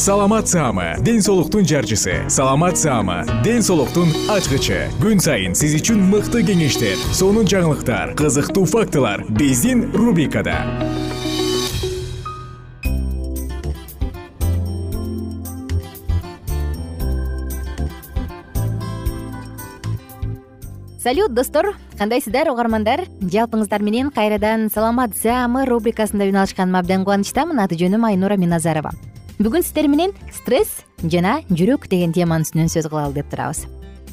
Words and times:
саламат 0.00 0.48
саама 0.48 0.96
ден 1.00 1.20
соолуктун 1.20 1.66
жарчысы. 1.66 2.24
Саламат 2.30 2.78
саама 2.78 3.26
ден 3.44 3.60
соолуктун 3.60 4.08
ачкычы. 4.32 4.88
Күн 4.96 5.20
сайын 5.20 5.52
сиз 5.52 5.74
үчүн 5.76 6.00
мыкты 6.08 6.40
кеңештер 6.40 6.96
сонун 7.12 7.44
жаңылыктар 7.44 8.14
кызыктуу 8.16 8.64
фактылар 8.64 9.26
биздин 9.28 9.92
рубрикада. 9.92 10.56
Салют 20.96 21.34
достор. 21.34 21.74
Кандайсыздар 21.98 22.48
угармандар? 22.48 23.04
Жалпыңыздар 23.20 23.84
менен 23.84 24.08
кайрадан 24.08 24.70
саламат 24.72 25.12
саамы 25.20 25.68
рубрикасында 25.68 26.32
алышканыма 26.32 26.80
абдан 26.80 27.04
кубанычтамын. 27.04 27.60
Аты 27.60 27.76
жөнүм 27.76 28.08
айнура 28.08 28.40
миназарова 28.40 28.96
бүгүн 29.40 29.62
сиздер 29.64 29.86
менен 29.88 30.10
стресс 30.36 30.82
жана 31.00 31.38
жүрөк 31.48 31.86
деген 31.88 32.12
теманын 32.12 32.44
үстүнөн 32.44 32.68
сөз 32.68 32.90
кылалы 32.92 33.14
деп 33.16 33.30
турабыз. 33.32 33.62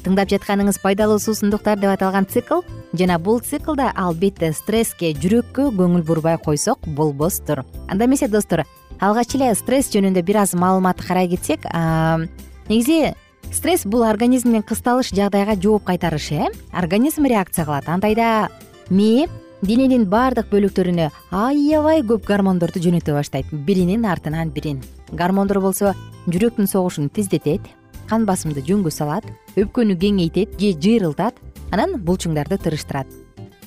Тыңдап 0.00 0.30
жатканыңыз 0.32 0.78
пайдалуу 0.80 1.18
суусундуктар 1.20 1.76
деп 1.76 1.92
аталган 1.92 2.24
цикл 2.24 2.62
жана 2.96 3.18
бул 3.20 3.42
циклда 3.44 3.90
албетте 3.92 4.54
стресске 4.56 5.10
жүрөккө 5.20 5.66
көңүл 5.76 6.06
бурбай 6.08 6.38
койсок 6.40 6.86
болбостур 6.96 7.66
анда 7.90 8.08
эмесе 8.08 8.30
достор 8.32 8.64
алгач 9.04 9.34
эле 9.36 9.50
стресс 9.58 9.92
жөнүндө 9.92 10.22
бир 10.24 10.40
аз 10.46 10.54
маалыматты 10.56 11.04
карай 11.04 11.28
кетсек 11.28 11.66
негизи 12.70 13.12
стресс 13.52 13.84
бул 13.84 14.06
организмдин 14.08 14.64
кысталыш 14.64 15.12
жагдайга 15.12 15.58
жооп 15.60 15.84
кайтарышы 15.90 16.40
э? 16.40 16.48
Организм 16.72 17.28
реакция 17.28 17.66
кылат. 17.66 17.88
Андайда 17.88 18.48
мээ 18.88 19.28
дененин 19.62 20.04
баардык 20.08 20.50
бөлүктөрүнө 20.52 21.08
аябай 21.34 22.02
көп 22.06 22.26
гормондорду 22.28 22.80
жөнөтө 22.82 23.16
баштайт. 23.16 23.50
Биринин 23.50 24.04
артынан 24.06 24.52
бирин. 24.54 24.82
Гормондор 25.10 25.60
болсо 25.60 25.94
жүрөктүн 26.28 26.68
согушун 26.70 27.08
тездетет 27.08 27.66
кан 28.08 28.24
басымды 28.28 28.62
жөнгө 28.64 28.92
салат 28.94 29.26
өпкөнү 29.56 29.98
кеңейтет 29.98 30.54
же 30.60 30.72
жыйрылтат 30.78 31.40
анан 31.72 31.98
булчуңдарды 32.04 32.60
тырыштырат. 32.62 33.10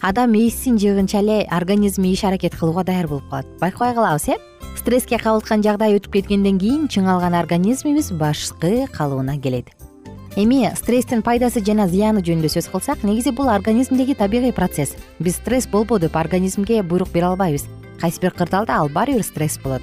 Адам 0.01 0.33
эсин 0.33 0.79
жыгынча 0.81 1.19
эле 1.19 1.43
организми 1.51 2.13
иш 2.13 2.23
аракет 2.23 2.55
кылууга 2.55 2.83
даяр 2.83 3.07
болуп 3.07 3.29
калат. 3.29 3.45
Байкабай 3.59 3.93
калабыз 3.93 4.29
э? 4.29 4.39
Стресске 4.79 5.19
кабылткан 5.19 5.61
жагдай 5.61 5.99
өтүп 5.99 6.17
кеткенден 6.17 6.57
кийин 6.57 6.87
чыңалган 6.87 7.37
организмибиз 7.37 8.11
башкы 8.17 8.87
калыбына 8.95 9.37
келет 9.37 9.69
эми 10.35 10.71
стресстин 10.75 11.21
пайдасы 11.21 11.59
жана 11.59 11.87
зыяны 11.91 12.21
жөнүндө 12.23 12.49
сөз 12.53 12.69
кылсак 12.71 13.03
негизи 13.03 13.33
бул 13.35 13.49
организмдеги 13.49 14.13
табигый 14.15 14.53
процесс. 14.53 14.95
Биз 15.19 15.35
стресс 15.35 15.67
болбо 15.67 15.99
деп 15.99 16.15
организмге 16.15 16.83
буйрук 16.83 17.11
бере 17.11 17.25
албайбыз. 17.25 17.65
Кайсы 17.99 18.21
бир 18.21 18.31
кырдаалда 18.31 18.79
ал 18.79 18.89
баары 18.89 19.13
бир 19.13 19.23
стресс 19.23 19.59
болот. 19.59 19.81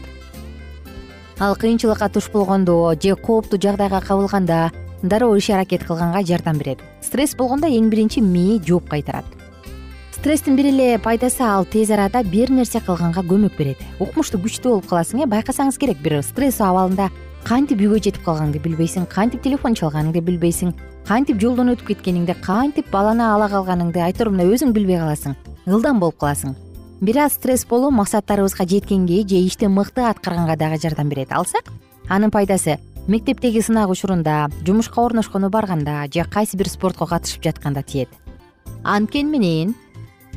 Ал 1.38 1.54
кыйынчылыкка 1.54 2.08
туш 2.08 2.30
болгондо 2.30 2.94
же 3.00 3.14
кооптуу 3.14 3.60
жагдайга 3.60 4.00
кабылганда 4.00 4.72
дароо 5.02 5.36
иш 5.36 5.50
аракет 5.50 5.84
кылганга 5.84 6.24
жардам 6.24 6.58
берет. 6.58 6.78
Стресс 7.02 7.36
болгондо 7.36 7.68
эң 7.68 7.90
биринчи 7.90 8.20
мээ 8.20 8.64
жооп 8.64 8.88
кайтарат. 8.88 9.24
Стресстин 10.16 10.56
бир 10.56 10.66
эле 10.66 10.98
пайдасы 10.98 11.42
ал 11.42 11.64
тез 11.64 11.90
арада 11.90 12.24
бир 12.24 12.50
нерсе 12.50 12.80
кылганга 12.80 13.20
көмөк 13.20 13.56
берет. 13.56 13.78
Укмуштуу 14.00 14.40
күчтүү 14.40 14.70
болуп 14.70 14.88
каласың 14.88 15.22
э 15.22 15.26
байкасаңыз 15.26 15.78
керек. 15.78 16.00
Бир 16.02 16.22
стресс 16.22 16.60
абалында 16.60 17.10
кантип 17.48 17.80
үйгө 17.80 17.96
жетип 18.04 18.26
калганыңды 18.26 18.60
билбейсиң 18.60 19.06
кантип 19.08 19.40
телефон 19.40 19.72
чалганыңды 19.78 20.20
билбейсиң 20.20 20.74
кантип 21.08 21.38
жолдон 21.40 21.70
өтүп 21.72 21.94
кеткениңди 21.94 22.34
кантип 22.44 22.90
баланы 22.92 23.24
ала 23.24 23.46
калганыңды 23.48 24.02
айтор 24.04 24.28
мына 24.28 24.44
өзүң 24.52 24.74
билбей 24.76 24.98
каласың 25.00 25.32
ылдам 25.64 25.96
болуп 26.02 26.18
каласың. 26.20 26.52
Бир 27.00 27.22
аз 27.24 27.38
стресс 27.38 27.64
болуу 27.64 27.88
максаттарыбызга 27.96 28.66
жеткенге 28.68 29.22
же 29.26 29.40
ишти 29.40 29.64
мыкты 29.64 30.04
аткарганга 30.04 30.58
дагы 30.60 30.76
жардам 30.82 31.08
берет 31.08 31.32
алсак 31.32 31.70
анын 32.08 32.30
пайдасы 32.30 32.76
мектептеги 33.06 33.62
сынак 33.64 33.88
учурунда 33.88 34.50
жумушка 34.66 35.00
орношконо 35.00 35.48
барганда 35.48 36.04
же 36.12 36.24
кайсы 36.24 36.58
бир 36.58 36.68
спортко 36.68 37.06
катышып 37.06 37.44
жатканда 37.44 37.82
тиет. 37.82 38.10
Анткени 38.84 39.30
менен 39.30 39.74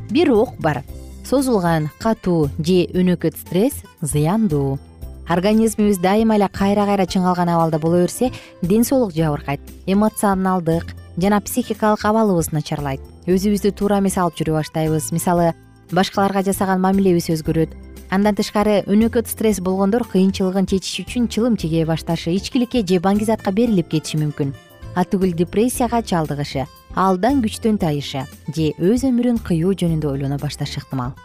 бирок 0.10 0.56
бар. 0.60 0.86
Созулган 1.28 1.90
катуу 2.00 2.48
же 2.58 2.88
өнөкөт 2.88 3.36
стресс 3.36 3.84
зыяндуу 4.00 4.80
организмибиз 5.28 6.00
дайыма 6.00 6.36
эле 6.36 6.48
кайра 6.48 6.86
кайра 6.86 7.06
чыңалган 7.06 7.50
абалда 7.54 7.80
боло 7.80 8.02
берсе 8.02 8.32
ден 8.62 8.84
соолук 8.84 9.14
жабыркайт 9.14 9.62
эмоционалдык 9.86 10.96
жана 11.18 11.42
психикалык 11.42 12.06
абалыбыз 12.06 12.52
начарлайт. 12.52 13.02
Өзүбүздү 13.28 13.72
туура 13.78 14.00
эмес 14.00 14.18
алып 14.18 14.40
жүрө 14.40 14.58
баштайбыз. 14.60 15.12
Мисалы 15.12 15.54
башкаларга 15.92 16.44
жасаган 16.44 16.82
мамилебиз 16.82 17.30
өзгөрөт. 17.30 17.76
Андан 18.10 18.36
тышкары 18.36 18.82
өнөкөт 18.88 19.30
стресс 19.30 19.62
болгондор 19.62 20.04
кыйынчылыгын 20.04 20.68
чечиш 20.68 21.06
үчүн 21.06 21.30
чылым 21.30 21.56
чеге 21.58 21.86
башташы 21.86 22.34
ичкиликке 22.36 22.86
же 22.86 23.00
баңгизатка 23.00 23.52
берилип 23.52 23.90
кетиши 23.90 24.18
мүмкүн. 24.20 24.54
Атүгүл 24.96 25.36
депрессияга 25.38 26.02
чалдыгышы 26.04 26.68
алдан 26.96 27.40
күчтөн 27.44 27.80
тайышы 27.80 28.26
же 28.52 28.72
өз 28.76 29.06
өмүрүн 29.08 29.40
кыюу 29.46 29.72
жөнүндө 29.72 30.12
ойлоно 30.12 30.38
башташы 30.42 30.82
ыктымал 30.82 31.16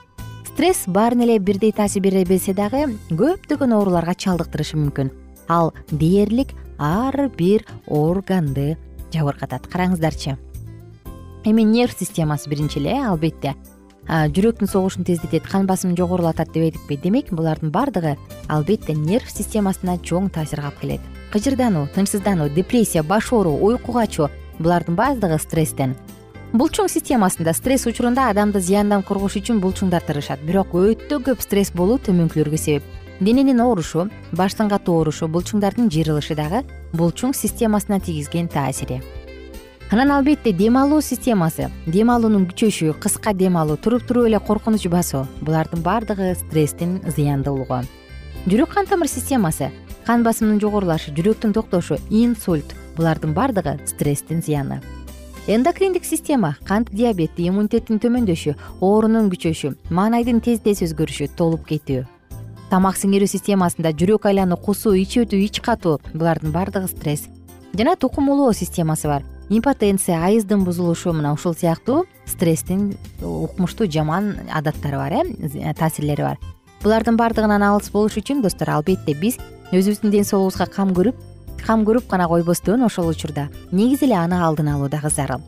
стресс 0.56 0.86
баарына 0.86 1.24
эле 1.24 1.38
бирдей 1.38 1.70
таасир 1.70 2.00
бере 2.00 2.22
берсе 2.24 2.54
дагы 2.56 2.86
көптөгөн 3.12 3.74
ооруларга 3.76 4.14
чалдыктырышы 4.16 4.78
мүмкүн. 4.80 5.10
Ал 5.52 5.74
дээрлик 5.90 6.54
ар 6.78 7.28
бир 7.36 7.66
органды 7.86 8.78
жабыркатат. 9.12 9.68
Караңыздарчы. 9.68 10.38
Эми 11.44 11.60
нерв 11.60 11.92
системасы 11.98 12.48
биринчи 12.48 12.80
эле 12.80 12.96
албетте. 13.04 13.52
Жүрөктүн 14.08 14.72
согушун 14.72 15.04
тездетет 15.04 15.44
кан 15.44 15.68
басымын 15.68 15.98
жогорулатат 16.00 16.48
деп 16.54 16.70
эдикпи 16.70 16.96
демек 17.04 17.34
булардын 17.36 17.68
баардыгы 17.68 18.16
албетте 18.48 18.96
нерв 18.96 19.28
системасына 19.28 19.98
чоң 20.00 20.32
таасир 20.32 20.64
кылып 20.64 20.80
келет. 20.80 21.00
Кыжырдануу 21.36 21.90
тынчсыздануу 21.92 22.48
депрессия 22.48 23.02
баш 23.02 23.28
оору 23.30 23.52
уйку 23.60 23.92
качуу 23.92 24.30
булардын 24.58 24.96
баардыгы 24.96 25.36
стресстен 25.36 25.98
булчуң 26.56 26.88
системасында 26.88 27.52
стресс 27.56 27.86
учурунда 27.90 28.28
адамды 28.30 28.60
зыяндан 28.64 29.02
коргош 29.04 29.36
үчүн 29.40 29.58
булчуңдар 29.60 30.04
тырышат. 30.06 30.40
Бирок 30.46 30.72
өтө 30.78 31.18
көп 31.26 31.42
стресс 31.44 31.72
болуу 31.74 31.98
төмөнкүлөргө 32.06 32.58
себеп. 32.60 32.86
Дененин 33.20 33.60
оорушу 33.60 34.06
баштын 34.36 34.70
катуу 34.70 35.00
оорушу 35.00 35.28
булчуңдардын 35.28 35.90
жыйрылышы 35.92 36.36
дагы 36.38 36.62
булчуң 36.96 37.34
системасына 37.36 38.00
тийгизген 38.00 38.48
таасири. 38.48 39.02
Анан 39.90 40.10
албетте 40.10 40.52
дем 40.52 40.76
алуу 40.76 41.00
системасы 41.00 41.68
дем 41.86 42.10
алуунун 42.10 42.48
күчөшү 42.50 42.96
кыска 43.00 43.34
дем 43.34 43.56
алуу 43.56 43.76
туруп 43.76 44.06
туруп 44.06 44.26
эле 44.26 44.40
коркунуч 44.40 44.88
басуу 44.88 45.26
булардын 45.40 45.82
баардыгы 45.82 46.34
стресстин 46.40 47.00
зыяндуулугу. 47.06 47.84
Жүрөк 48.46 48.74
кан 48.74 48.86
тамыр 48.86 49.08
системасы 49.08 49.70
кан 50.06 50.22
басымынын 50.26 50.60
жогорулашы 50.62 51.14
жүрөктүн 51.14 51.54
токтошу 51.54 51.98
инсульт 52.10 52.76
булардын 52.96 53.34
баардыгы 53.34 53.78
стресстин 53.86 54.42
зыяны 54.42 54.80
эндокриндик 55.48 56.04
система 56.04 56.56
кант 56.66 56.88
диабет 56.90 57.38
иммунитеттин 57.38 58.00
төмөндөшү 58.02 58.56
оорунун 58.82 59.28
күчөшү 59.30 59.76
маанайдын 59.94 60.40
тез 60.42 60.58
тез 60.64 60.80
өзгөрүшү 60.82 61.28
толуп 61.38 61.68
кетүү. 61.68 62.02
Тамак 62.66 62.98
сиңирүү 62.98 63.30
системасында 63.30 63.92
жүрөк 63.94 64.26
айлануу 64.26 64.58
кусуу 64.58 64.96
ич 64.98 65.14
өтүү 65.22 65.44
ич 65.44 65.60
катуу 65.62 66.00
булардын 66.14 66.50
баардыгы 66.50 66.90
стресс. 66.90 67.28
Жана 67.78 67.94
тукум 67.94 68.28
улоо 68.28 68.52
системасы 68.52 69.06
бар. 69.06 69.22
Импотенция 69.48 70.18
айыздын 70.26 70.64
бузулушу 70.64 71.12
мына 71.12 71.32
ушул 71.32 71.54
сыяктуу 71.54 72.06
стресстин 72.26 72.96
укмуштуу 73.22 73.86
жаман 73.86 74.34
адаттары 74.50 74.96
бар 74.98 75.12
э 75.12 75.74
таасирлери 75.74 76.22
бар. 76.22 76.38
Булардын 76.82 77.16
баардыгынан 77.16 77.62
алыс 77.62 77.90
болуш 77.90 78.18
үчүн 78.18 78.42
достор 78.42 78.70
албетте 78.70 79.14
биз 79.14 79.38
өзүбүздүн 79.70 80.10
ден 80.10 80.24
соолугубузга 80.24 80.66
кам 80.66 80.90
көрүп 80.90 81.14
кам 81.64 81.84
көрүп 81.84 82.08
гана 82.10 82.28
койбостон 82.28 82.82
ошол 82.82 83.08
учурда. 83.08 83.48
Негизи 83.72 84.04
эле 84.04 84.16
аны 84.16 84.40
алдын 84.42 84.74
алуу 84.74 84.88
дагы 84.88 85.10
зарыл 85.10 85.40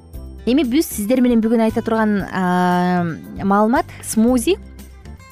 эми 0.49 0.65
биз 0.65 0.89
сиздер 0.89 1.21
менен 1.21 1.43
бүгүн 1.45 1.61
айта 1.67 1.83
турган 1.85 2.23
маалымат 3.45 3.91
смузи. 4.05 4.57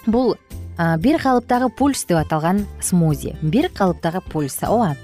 Бул 0.07 0.37
бир 0.77 1.19
калыптагы 1.23 1.71
пульс 1.73 2.05
деп 2.05 2.19
аталган 2.21 2.67
смузи. 2.83 3.35
Бир 3.43 3.71
калыптагы 3.73 4.21
пульс. 4.21 4.59
Ооба. 4.63 4.97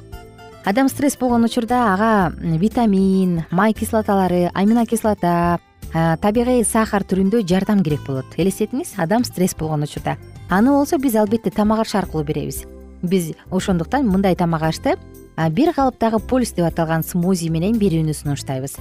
Адам 0.64 0.88
стресс 0.88 1.16
болгон 1.16 1.44
учурда 1.44 1.94
ага 1.94 2.32
витамин 2.36 3.44
май 3.50 3.72
кислоталары 3.72 4.50
аминокислота 4.54 5.58
табигый 5.92 6.62
сахар 6.64 7.02
түрүндө 7.02 7.42
жардам 7.48 7.82
керек 7.82 8.04
болот. 8.06 8.36
Элестетиңиз 8.36 8.94
адам 8.98 9.25
стресс 9.25 9.56
болгон 9.56 9.88
учурда. 9.88 10.18
Аны 10.50 10.70
болсо 10.70 10.98
биз 10.98 11.16
албетте 11.16 11.50
тамак 11.50 11.86
аш 11.86 11.94
аркылуу 11.94 12.25
беребиз. 12.25 12.64
Биз 13.02 13.32
ошондуктан 13.50 14.06
мындай 14.06 14.36
тамак 14.36 14.62
ашты 14.62 14.98
бир 15.37 15.73
калыптагы 15.73 16.19
пульс 16.19 16.52
деп 16.52 16.67
аталган 16.67 17.02
смузи 17.02 17.49
менен 17.50 17.79
берүүнү 17.81 18.14
сунуштайбыз. 18.14 18.76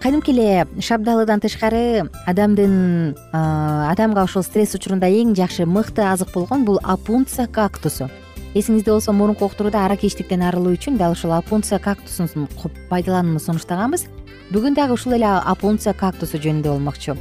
Кадимки 0.00 0.30
эле 0.30 0.66
шабдалыдан 0.80 1.40
тышкары 1.40 2.10
адамдын 2.26 3.16
адамга 3.32 4.24
ушул 4.24 4.42
стресс 4.42 4.74
учурунда 4.78 5.10
эң 5.10 5.34
жакшы 5.36 5.66
мыкты 5.66 6.02
азык 6.06 6.32
болгон 6.32 6.64
бул 6.64 6.78
апунция 6.82 7.46
кактусу. 7.46 8.08
Эсиңизде 8.54 8.90
болсо 8.90 9.12
мурунку 9.12 9.44
уктурууда 9.44 9.84
аракечтиктен 9.84 10.42
арылуу 10.42 10.72
үчүн 10.78 10.96
дал 10.96 11.12
ушул 11.12 11.32
апунция 11.32 11.78
кактусун 11.78 12.48
пайдаланууну 12.88 13.40
сунуштаганбыз 13.42 14.06
бүгүн 14.54 14.74
дагы 14.78 14.94
ушул 14.94 15.12
эле 15.12 15.26
апунция 15.26 15.92
кактусу 15.92 16.38
жөнүндө 16.38 16.70
болмокчу. 16.70 17.16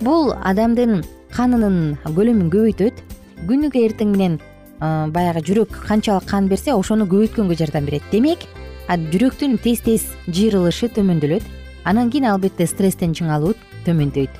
Бул 0.00 0.32
адамдын 0.32 1.02
канынын 1.34 1.98
көлөмүн 2.06 2.48
көбөйтөт. 2.54 3.02
Күнүгө 3.50 3.82
эртең 3.86 4.14
менен 4.14 4.38
баягы 4.80 5.42
жүрөк 5.44 5.74
канчалык 5.86 6.28
кан 6.28 6.48
берсе 6.48 6.74
ошону 6.74 7.06
көбөйткөнгө 7.06 7.56
жардам 7.58 7.84
берет. 7.86 8.02
Демек 8.12 8.46
жүрөктүн 8.88 9.58
тез 9.62 9.80
тез 9.84 10.04
жыйрылышы 10.26 10.88
төмөндөлөт 10.96 11.42
анан 11.84 12.10
кийин 12.10 12.28
албетте 12.30 12.66
стресстен 12.66 13.12
чыңалуу 13.12 13.54
төмөндөйт. 13.86 14.30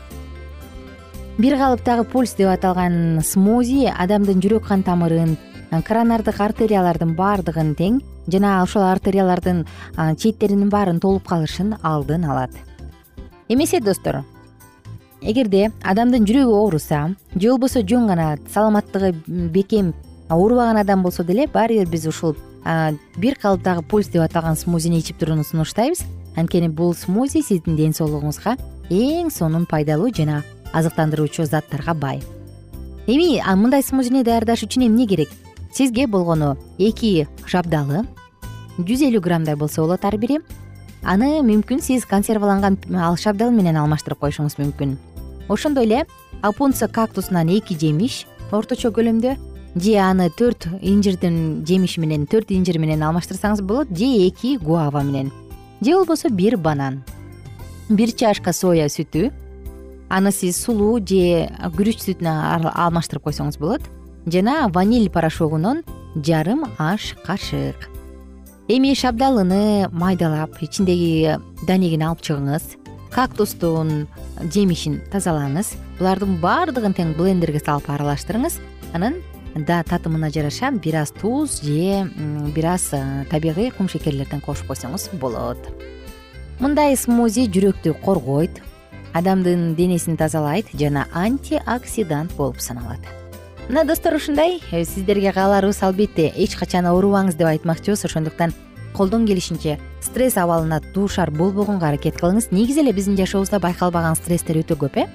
Бир 1.38 1.58
калыптагы 1.58 2.04
пульс 2.04 2.34
деп 2.34 2.48
аталган 2.50 3.20
смузи 3.22 3.86
адамдын 3.90 4.40
жүрөк 4.42 4.66
кан 4.66 4.82
тамырын 4.82 5.36
коронардык 5.70 6.40
артериялардын 6.40 7.12
баардыгын 7.14 7.74
тең 7.78 8.00
жана 8.26 8.62
ошол 8.62 8.82
артериялардын 8.88 9.66
четтеринин 10.18 10.70
баарын 10.72 10.98
толуп 11.00 11.28
калышын 11.28 11.76
алдын 11.82 12.24
алат. 12.24 12.50
Эмесе 13.48 13.80
достор 13.80 14.24
эгерде 15.22 15.70
адамдын 15.82 16.26
жүрөгү 16.26 16.52
ооруса 16.56 17.14
же 17.34 17.48
болбосо 17.50 17.82
жөн 17.82 18.06
гана 18.06 18.36
саламаттыгы 18.52 19.12
бекем 19.26 19.94
оорубаган 20.28 20.76
адам 20.76 21.02
болсо 21.02 21.24
деле 21.24 21.46
баары 21.46 21.78
бир 21.78 21.88
биз 21.88 22.06
ушул 22.06 22.36
бир 23.16 23.36
калыптагы 23.40 23.82
пульс 23.82 24.08
деп 24.08 24.22
аталган 24.22 24.56
смузини 24.56 24.98
ичип 24.98 25.18
турууну 25.18 25.44
сунуштайбыз. 25.44 26.02
Анткени 26.36 26.68
бул 26.68 26.94
смузи 26.94 27.42
сиздин 27.42 27.76
ден 27.76 27.92
соолугуңузга 27.92 28.56
эң 28.90 29.30
сонун 29.30 29.66
пайдалуу 29.66 30.12
жана 30.14 30.44
азыктандыруучу 30.72 31.44
заттарга 31.44 31.94
бай. 31.94 32.22
Эми 33.06 33.40
мындай 33.56 33.82
смузини 33.82 34.22
даярдаш 34.22 34.62
үчүн 34.62 34.86
эмне 34.86 35.06
керек? 35.06 35.30
Сизге 35.72 36.06
болгону 36.06 36.56
эки 36.78 37.26
шабдалы 37.46 38.04
жүз 38.78 39.02
элүү 39.08 39.20
граммдай 39.20 39.56
болсо 39.56 39.82
болот 39.82 40.04
ар 40.04 40.16
бири. 40.18 40.38
Аны 41.02 41.40
мүмкүн 41.42 41.80
сиз 41.80 42.04
консерваланган 42.04 42.78
ал 42.94 43.16
шабдал 43.16 43.50
менен 43.50 43.76
алмаштырып 43.76 44.20
коюшуңуз 44.20 44.58
мүмкүн. 44.58 44.96
Ошондой 45.48 45.86
эле 45.86 46.06
апунция 46.42 46.88
кактусунан 46.88 47.48
эки 47.48 47.74
жемиш 47.78 48.26
орточо 48.52 48.92
көлөмдө 48.92 49.36
же 49.80 49.96
аны 49.98 50.30
төрт 50.30 50.66
инжирдин 50.80 51.64
жемиши 51.66 52.00
менен 52.00 52.26
төрт 52.26 52.50
инжир 52.50 52.78
менен 52.78 53.02
алмаштырсаңыз 53.02 53.62
болот 53.62 53.88
же 53.96 54.06
эки 54.28 54.56
гуава 54.58 55.02
менен. 55.02 55.32
Же 55.80 55.94
болбосо 55.94 56.30
бир 56.30 56.56
банан 56.56 57.04
бир 57.88 58.12
чашка 58.12 58.52
соя 58.52 58.88
сүтү. 58.88 59.32
Аны 60.08 60.32
сиз 60.32 60.56
сулуу 60.56 60.98
же 61.00 61.48
күрүч 61.76 62.02
сүтүнө 62.04 62.72
алмаштырып 62.72 63.28
койсоңуз 63.28 63.58
болот. 63.60 63.82
Жана 64.26 64.68
ваниль 64.68 65.10
порошогунун 65.10 65.82
жарым 66.14 66.64
аш 66.78 67.14
кашык. 67.24 67.88
Эми 68.68 68.94
шабдалыны 68.94 69.88
майдалап 69.92 70.60
ичиндеги 70.60 71.38
данегин 71.66 72.04
алып 72.04 72.20
чыгыңыз. 72.24 72.76
Кактустун 73.12 74.06
жемишин 74.52 75.00
тазалаңыз. 75.12 75.72
Булардын 75.98 76.36
баардыгын 76.42 76.96
тең 76.96 77.14
блендерге 77.16 77.60
салып 77.64 77.88
аралаштырыңыз. 77.88 78.60
Анан 78.92 79.16
да 79.54 79.82
татымына 79.82 80.30
жараша 80.30 80.70
бир 80.72 81.02
аз 81.02 81.10
туз 81.10 81.60
же 81.62 82.08
бир 82.54 82.64
аз 82.64 82.90
табигый 83.30 83.70
кумшекерлерден 83.70 84.40
кошуп 84.40 84.68
койсоңуз 84.68 85.10
болот. 85.20 85.58
Мындай 86.60 86.96
смузи 86.96 87.46
жүрөктү 87.46 87.94
коргойт 88.02 88.62
адамдын 89.14 89.74
денесин 89.74 90.16
тазалайт 90.16 90.66
жана 90.74 91.06
антиоксидант 91.12 92.34
болуп 92.36 92.60
саналат. 92.60 93.00
Мына 93.68 93.84
достор 93.84 94.14
ушундай. 94.14 94.60
Э, 94.72 94.84
сиздерге 94.84 95.32
кааларыбыз 95.32 95.82
албетте 95.82 96.32
эч 96.36 96.56
качан 96.56 96.86
оорубаңыз 96.86 97.36
деп 97.36 97.46
айтмакчыбыз. 97.48 98.04
Ошондуктан 98.04 98.54
колдон 98.94 99.26
келишинче 99.26 99.78
стресс 100.00 100.36
абалына 100.36 100.80
дуушар 100.94 101.30
болбогонго 101.30 101.86
аракет 101.86 102.16
кылыңыз. 102.16 102.48
Негизи 102.50 102.80
эле 102.80 102.92
биздин 102.92 103.16
жашообузда 103.16 103.60
байкалбаган 103.60 104.16
стресстер 104.16 104.62
өтө 104.62 104.78
көп 104.80 104.96
э. 105.04 105.06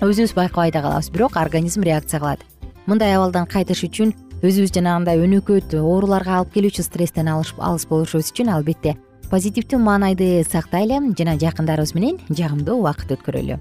Өзүбүз 0.00 0.34
байкабай 0.34 0.72
да 0.72 0.82
калабыз. 0.82 1.10
Бирок 1.10 1.36
организм 1.36 1.82
реакция 1.82 2.20
кылат 2.20 2.49
мындай 2.90 3.14
абалдан 3.14 3.46
кайтыш 3.46 3.84
үчүн 3.86 4.10
өзүбүз 4.42 4.74
жанагындай 4.74 5.22
өнөкөт 5.22 5.78
ооруларга 5.78 6.40
алып 6.40 6.56
келүүчү 6.56 6.84
стресстен 6.88 7.30
алыс 7.30 7.86
болушубуз 7.86 8.32
үчүн 8.34 8.50
албетте 8.50 8.96
позитивдүү 9.30 9.78
маанайды 9.78 10.28
сактайлы 10.42 10.98
жана 11.18 11.36
жакындарыбыз 11.38 11.94
менен 11.94 12.18
жагымдуу 12.34 12.80
убакыт 12.82 13.14
өткөрөлү. 13.14 13.60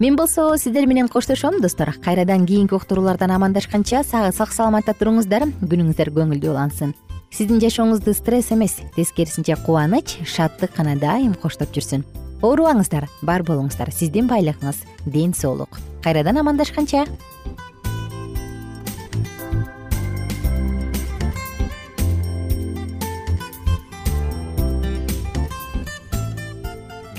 Мен 0.00 0.16
болсо 0.16 0.56
сиздер 0.56 0.86
менен 0.86 1.08
коштошом 1.08 1.60
достор. 1.60 1.92
Кайрадан 2.02 2.46
кийинки 2.46 2.74
уктуруулардан 2.74 3.30
амандашканча 3.30 4.02
сак 4.02 4.52
саламатта 4.52 4.96
туруңуздар. 4.96 5.44
Күнүңүздөр 5.60 6.10
көңүлдүү 6.16 6.50
улансын. 6.50 6.94
Сиздин 7.30 7.60
жашооңузду 7.60 8.14
стресс 8.16 8.50
эмес 8.52 8.80
тескерисинче 8.96 9.56
кубаныч 9.66 10.16
шаттык 10.24 10.74
гана 10.76 10.96
дайым 10.96 11.34
коштоп 11.34 11.76
жүрсүн. 11.76 12.06
Оорубаңыздар 12.42 13.06
бар 13.22 13.44
болуңуздар. 13.44 13.92
Сиздин 13.92 14.26
байлыгыңыз 14.32 14.82
ден 15.06 15.36
соолук. 15.36 15.78
Кайрадан 16.02 16.40
амандашканча 16.40 17.04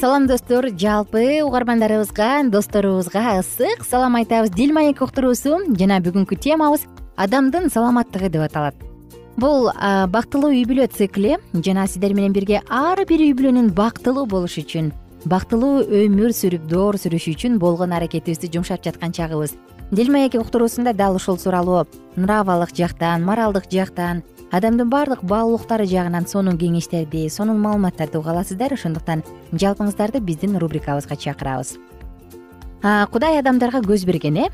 салам 0.00 0.26
достор. 0.26 0.68
Жалпы 0.70 1.42
угармандарыбызга 1.42 2.48
досторубузга 2.50 3.40
ысык 3.40 3.84
салам 3.84 4.14
айтабыз. 4.16 4.50
Дил 4.50 4.72
маек 4.72 5.02
уктуруусу 5.02 5.58
жана 5.74 5.98
бүгүнкү 5.98 6.38
темабыз 6.38 6.84
адамдын 7.16 7.66
саламаттыгы 7.70 8.28
деп 8.30 8.44
аталат. 8.46 8.76
Бул 9.36 9.70
бактылуу 10.14 10.52
үй 10.54 10.62
бүлө 10.66 10.86
цикли 10.86 11.38
жана 11.54 11.86
сиздер 11.86 12.14
менен 12.14 12.32
бирге 12.32 12.62
ар 12.68 13.02
бир 13.08 13.24
үй 13.26 13.34
бүлөнүн 13.34 13.72
бактылуу 13.74 14.26
болушу 14.26 14.62
үчүн 14.62 14.92
бактылуу 15.26 15.82
өмүр 15.82 16.30
сүрүп 16.30 16.68
доор 16.70 16.94
сүрүшү 16.94 17.34
үчүн 17.34 17.58
болгон 17.58 17.92
аракетибизди 17.92 18.52
жумшап 18.54 18.84
жаткан 18.84 19.12
чагыбыз. 19.12 19.56
Дил 19.90 20.12
маек 20.12 20.34
уктуруусунда 20.34 20.92
дал 20.92 21.16
ушул 21.16 21.38
сууралуу 21.38 21.86
нравалык 22.14 22.70
жактан 22.76 23.24
моралдык 23.24 23.70
жактан 23.70 24.22
адамдын 24.50 24.88
баардык 24.88 25.22
баалуулуктары 25.28 25.86
жагынан 25.86 26.26
сонун 26.26 26.56
кеңештерди 26.58 27.28
сонун 27.28 27.60
маалыматтарды 27.60 28.18
уга 28.18 28.32
аласыздар. 28.32 28.72
Ошондуктан 28.72 29.22
жалпыңыздарды 29.52 30.20
биздин 30.20 30.56
рубрикабызга 30.58 31.16
чакырабыз. 31.16 31.76
Кудай 33.12 33.38
адамдарга 33.38 33.82
көз 33.84 34.06
берген 34.06 34.36
э? 34.36 34.48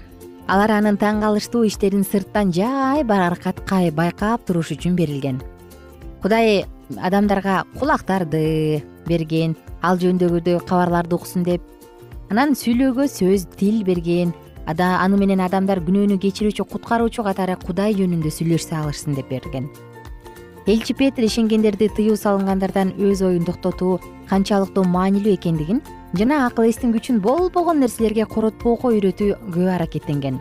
Алар 0.46 0.70
анын 0.76 0.98
таң 1.00 1.22
калыштуу 1.22 1.64
иштерин 1.64 2.04
сырттан 2.04 2.52
жай 2.52 3.04
байкап 3.04 4.46
туруш 4.46 4.72
үчүн 4.74 4.96
берилген. 4.96 5.40
Кудай 6.22 6.64
адамдарга 6.96 7.64
кулактарды 7.78 8.82
берген 9.06 9.56
ал 9.82 9.98
жөнүндөгүдөй 10.00 10.60
кабарларды 10.66 11.16
уксун 11.16 11.44
деп 11.44 11.62
анан 12.32 12.54
сүйлөөгө 12.58 13.06
сөз 13.08 13.46
тил 13.58 13.82
берген 13.84 14.32
аны 14.66 15.16
менен 15.16 15.40
адамдар 15.40 15.80
күнөөнү 15.84 16.18
кечирүүчү 16.18 16.64
куткаруучу 16.64 17.22
катары 17.22 17.56
кудай 17.56 17.94
жөнүндө 17.94 18.30
сүйлөшсө 18.32 18.76
алышсын 18.80 19.14
деп 19.14 19.28
берген. 19.28 19.68
Элчи 20.66 20.94
петр 20.94 21.24
ишенгендерди 21.24 21.90
тыюу 21.92 22.16
салынгандардан 22.16 22.94
өз 22.96 23.20
оюн 23.20 23.44
токтотуу 23.44 24.00
канчалыктуу 24.30 24.84
маанилүү 24.88 25.34
экендигин 25.36 25.82
жана 26.16 26.46
акыл 26.46 26.70
эстин 26.70 26.94
күчүн 26.94 27.20
болбогон 27.20 27.80
нерселерге 27.84 28.24
коротпоого 28.24 28.94
үйрөтүүгө 28.96 29.68
аракеттенген. 29.74 30.40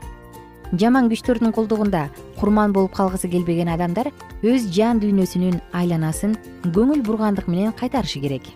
Жаман 0.79 1.09
күчтөрдүн 1.11 1.51
колдугунда 1.51 2.07
курман 2.39 2.71
болуп 2.71 2.95
калгысы 2.95 3.27
келбеген 3.27 3.67
адамдар 3.75 4.13
өз 4.41 4.71
жан 4.71 5.03
дүйнөсүнүн 5.03 5.59
айланасын 5.75 6.37
көңүл 6.63 7.03
бургандык 7.03 7.51
менен 7.51 7.75
кайтарышы 7.75 8.23
керек. 8.23 8.47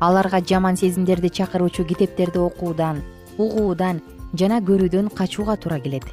Аларга 0.00 0.40
жаман 0.40 0.76
сезимдерди 0.76 1.28
чакыруучу 1.28 1.84
китептерди 1.84 2.38
окуудан 2.38 3.04
угуудан 3.38 4.00
жана 4.34 4.60
көрүүдөн 4.60 5.12
качууга 5.14 5.56
туура 5.60 5.78
келет. 5.80 6.06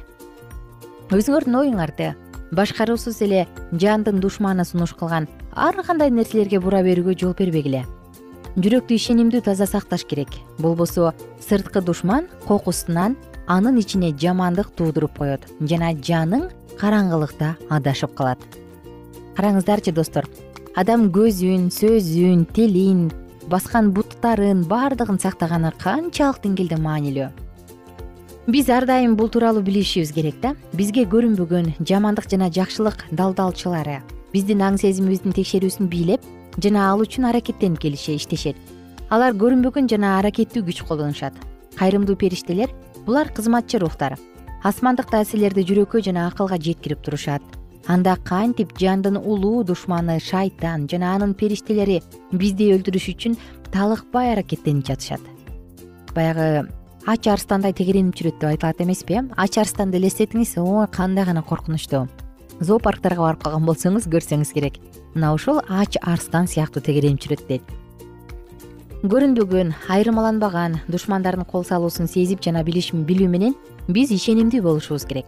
Өзүңөрдүн 1.10 1.58
оюңарды 1.60 2.14
башкаруусуз 2.54 3.20
эле 3.26 3.44
жандын 3.72 4.20
душманы 4.20 4.64
сунуш 4.64 4.94
кылган 4.94 5.28
ар 5.52 5.76
кандай 5.86 6.10
нерселерге 6.10 6.60
бура 6.60 6.82
берүүгө 6.86 7.16
жол 7.20 7.34
бербегиле. 7.38 7.84
Жүрөктү 8.54 8.94
ишенимдүү 8.94 9.42
таза 9.42 9.66
сакташ 9.66 10.04
керек. 10.06 10.30
Болбосо 10.58 11.12
сырткы 11.42 11.82
душман 11.82 12.28
кокусунан 12.46 13.16
анын 13.46 13.78
ичине 13.78 14.12
жамандык 14.14 14.70
туудуруп 14.78 15.18
коет 15.18 15.48
жана 15.60 15.92
жаның 15.94 16.50
караңгылыкта 16.78 17.56
адашып 17.68 18.14
калат. 18.14 18.38
Караңыздарчы 19.36 19.92
достор 19.92 20.28
адам 20.74 21.10
көзүн 21.12 21.70
сөзүн 21.74 22.46
тилин 22.54 23.08
баскан 23.50 23.90
буттарын 23.92 24.64
баардыгын 24.70 25.18
сактаганы 25.20 25.72
канчалык 25.82 26.40
деңгээлде 26.46 26.78
маанилүү 26.80 27.43
биз 28.46 28.68
ар 28.68 28.84
дайым 28.86 29.16
бул 29.16 29.28
тууралуу 29.28 29.62
билишибиз 29.62 30.12
керек 30.12 30.40
да. 30.42 30.54
Бизге 30.72 31.04
көрүнбөгөн 31.08 31.74
жамандык 31.80 32.28
жана 32.30 32.50
жакшылык 32.52 33.06
далдалчылары. 33.10 34.02
Биздин 34.32 34.60
аң 34.60 34.76
сезимибиздин 34.78 35.32
текшерүүсүн 35.32 35.88
бийлеп 35.88 36.20
жана 36.60 36.90
ал 36.90 37.00
үчүн 37.00 37.28
аракеттенип 37.30 37.80
келишет 37.80 38.20
иштешет. 38.20 38.56
Алар 39.10 39.32
көрүнбөгөн 39.32 39.88
жана 39.88 40.18
аракеттүү 40.18 40.64
күч 40.68 40.84
колдонушат 40.84 41.34
кайрымдуу 41.78 42.16
периштелер 42.16 42.70
булар 43.06 43.32
кызматчы 43.32 43.80
рухтар. 43.82 44.18
Асмандык 44.62 45.10
таасирлерди 45.10 45.64
жүрөккө 45.68 46.02
жана 46.04 46.28
акылга 46.28 46.58
жеткирип 46.60 47.02
турушат. 47.04 47.42
Анда 47.86 48.16
кантип 48.16 48.72
жандын 48.80 49.18
улуу 49.18 49.64
душманы 49.64 50.20
шайтан 50.20 50.86
жана 50.88 51.14
анын 51.16 51.34
периштелери 51.34 52.00
бизди 52.32 52.70
өлтүрүш 52.72 53.10
үчүн 53.12 53.36
талыкпай 53.72 54.32
аракеттенип 54.32 54.86
жатышат. 54.88 55.20
Баягы 56.14 56.68
ач 57.06 57.26
арстандай 57.28 57.74
тегеренип 57.76 58.16
жүрөт 58.16 58.38
деп 58.40 58.48
айтылат 58.48 58.80
эмеспи 58.80 59.18
э? 59.18 59.22
Ач 59.36 59.58
арстанды 59.58 59.98
элестетиңиз 59.98 60.56
ой 60.56 60.86
кандай 60.88 61.24
гана 61.24 61.42
коркунучтуу 61.42 62.06
зоопарктарга 62.60 63.20
барып 63.20 63.42
калган 63.44 63.66
болсоңуз 63.66 64.06
көрсөңүз 64.08 64.52
керек. 64.54 64.78
Мына 65.14 65.34
ушул 65.34 65.60
ач 65.68 65.98
арстан 66.00 66.46
сыяктуу 66.48 66.80
тегеренип 66.82 67.20
жүрөт 67.20 67.46
дейт. 67.48 67.62
Көрүнбөгөн 69.04 69.74
айырмаланбаган 69.92 70.78
душмандардын 70.88 71.44
кол 71.44 71.64
салуусун 71.64 72.08
сезип 72.08 72.40
жана 72.40 72.64
билүү 72.64 73.28
менен 73.28 73.54
биз 73.88 74.10
ишенимдүү 74.10 74.62
болушубуз 74.62 75.04
керек. 75.04 75.26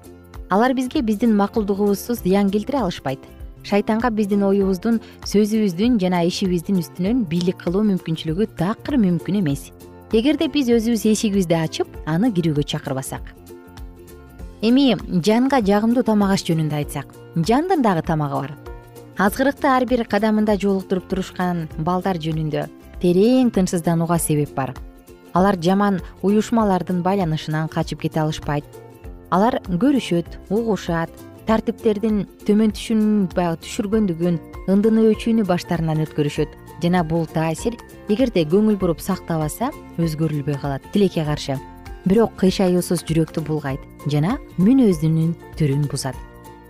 Алар 0.49 0.73
бизге 0.73 1.03
биздин 1.03 1.37
макулдугубузсу 1.37 2.15
зыян 2.15 2.49
келтире 2.51 2.79
алышпайт. 2.79 3.19
Шайтанга 3.65 4.11
биздин 4.11 4.45
оюбуздун 4.47 5.01
сөзүбүздүн 5.27 5.99
жана 6.01 6.23
ишибиздин 6.25 6.79
үстүнөн 6.81 7.27
бийлик 7.29 7.59
кылуу 7.65 7.83
мүмкүнчүлүгү 7.91 8.55
такыр 8.57 8.97
мүмкүн 9.03 9.43
эмес 9.43 9.73
эгерде 10.13 10.47
биз 10.49 10.69
өзүбүз 10.71 11.03
эшигибизди 11.11 11.57
ачып 11.59 11.89
аны 12.07 12.31
кирүүгө 12.31 12.63
чакырбасак. 12.63 13.35
Эми 14.63 14.95
жанга 15.27 15.61
жагымдуу 15.61 16.05
тамак 16.07 16.37
аш 16.37 16.45
жөнүндө 16.47 16.79
айтсак 16.79 17.11
жандын 17.37 17.83
дагы 17.83 18.03
тамагы 18.07 18.41
бар. 18.41 18.53
Азгырыкты 19.19 19.67
ар 19.69 19.85
бир 19.85 20.05
кадамында 20.07 20.57
жолуктуруп 20.63 21.09
турушкан 21.11 21.67
балдар 21.79 22.19
жөнүндө 22.23 22.69
терең 23.03 23.51
тынчсызданууга 23.51 24.19
себеп 24.19 24.55
бар. 24.55 24.75
Алар 25.35 25.59
жаман 25.61 26.01
уюшмалардын 26.23 27.03
байланышынан 27.03 27.69
качып 27.69 28.01
кете 28.07 28.21
алышпайт. 28.21 28.65
Алар 29.31 29.59
көрүшөт 29.67 30.39
угушат 30.51 31.11
тартиптердин 31.47 32.25
төмөн 32.47 32.73
түшүүнүн 32.79 33.27
баягы 33.35 33.61
түшүргөндүгүн 33.67 34.39
ындыны 34.71 35.11
өчүүнү 35.13 35.45
баштарынан 35.47 36.03
өткөрүшөт 36.07 36.57
жана 36.83 37.03
бул 37.05 37.27
таасир 37.27 37.77
эгерде 38.09 38.45
көңүл 38.45 38.77
буруп 38.81 39.01
сактабаса 39.01 39.71
өзгөрүлбөй 39.99 40.61
калат. 40.61 40.85
Тилекке 40.93 41.25
каршы. 41.25 41.59
Бирок 42.07 42.37
кыйшаюусуз 42.41 43.03
жүрөктү 43.09 43.43
булгайт 43.47 43.83
жана 44.07 44.37
мүнөзүнүн 44.59 45.35
түрүн 45.59 45.87
бузат. 45.91 46.17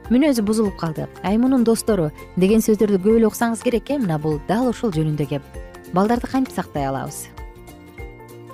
Мүнөзү 0.08 0.44
бузулуп 0.46 0.76
калды. 0.80 1.08
Ай 1.22 1.36
мунун 1.36 1.64
достору 1.64 2.10
деген 2.36 2.62
сөздөрдү 2.62 3.00
көп 3.02 3.18
эле 3.18 3.26
уксаңыз 3.26 3.62
керек 3.66 3.90
э 3.90 3.98
мына 3.98 4.18
бул 4.18 4.40
дал 4.48 4.68
ушул 4.70 4.92
жөнүндө 4.94 5.26
кеп. 5.28 5.42
Балдарды 5.92 6.30
кантип 6.30 6.54
сактай 6.54 6.86
алабыз? 6.86 7.26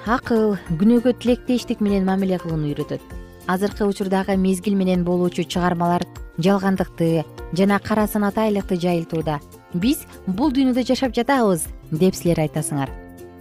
Акыл 0.07 0.57
күнөөгө 0.81 1.13
тилектештик 1.21 1.81
менен 1.81 2.05
мамиле 2.05 2.39
кылууну 2.39 2.73
үйрөтөт. 2.73 3.01
Азыркы 3.47 3.85
учурдагы 3.85 4.37
мезгил 4.37 4.75
менен 4.75 5.05
болуучу 5.05 5.45
чыгармалар 5.45 6.03
жалгандыкты 6.39 7.25
жана 7.53 7.79
кара 7.79 8.07
сынатайлыкты 8.07 8.81
жайылтууда 8.81 9.41
биз 9.75 10.07
бул 10.26 10.52
дүйнөдө 10.52 10.85
жашап 10.87 11.14
жатабыз 11.17 11.67
деп 11.91 12.14
силер 12.14 12.45
айтасыңар. 12.47 12.91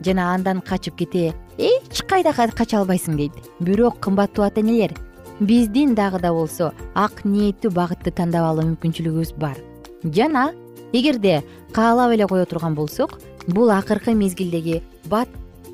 Жана 0.02 0.34
андан 0.34 0.62
качып 0.62 0.98
кете 0.98 1.34
эч 1.58 2.02
кайда 2.08 2.34
кача 2.34 2.80
албайсың? 2.80 3.18
дейт. 3.18 3.34
Бирок 3.60 4.00
кымбаттуу 4.00 4.46
ата 4.46 4.62
энелер 4.62 4.94
биздин 5.40 5.96
дагы 5.96 6.20
да 6.20 6.34
болсо 6.34 6.74
ак 6.96 7.26
ниеттүү 7.26 7.72
багытты 7.72 8.12
тандап 8.12 8.46
алуу 8.46 8.66
мүмкүнчүлүгүбүз 8.72 9.34
бар. 9.38 9.58
Жана 10.04 10.54
эгерде 10.94 11.44
каалап 11.72 12.12
эле 12.14 12.28
кое 12.28 12.46
турган 12.46 12.76
болсок 12.76 13.20
бул 13.48 13.70
акыркы 13.72 14.14
мезгилдеги 14.14 14.82
бат 15.06 15.30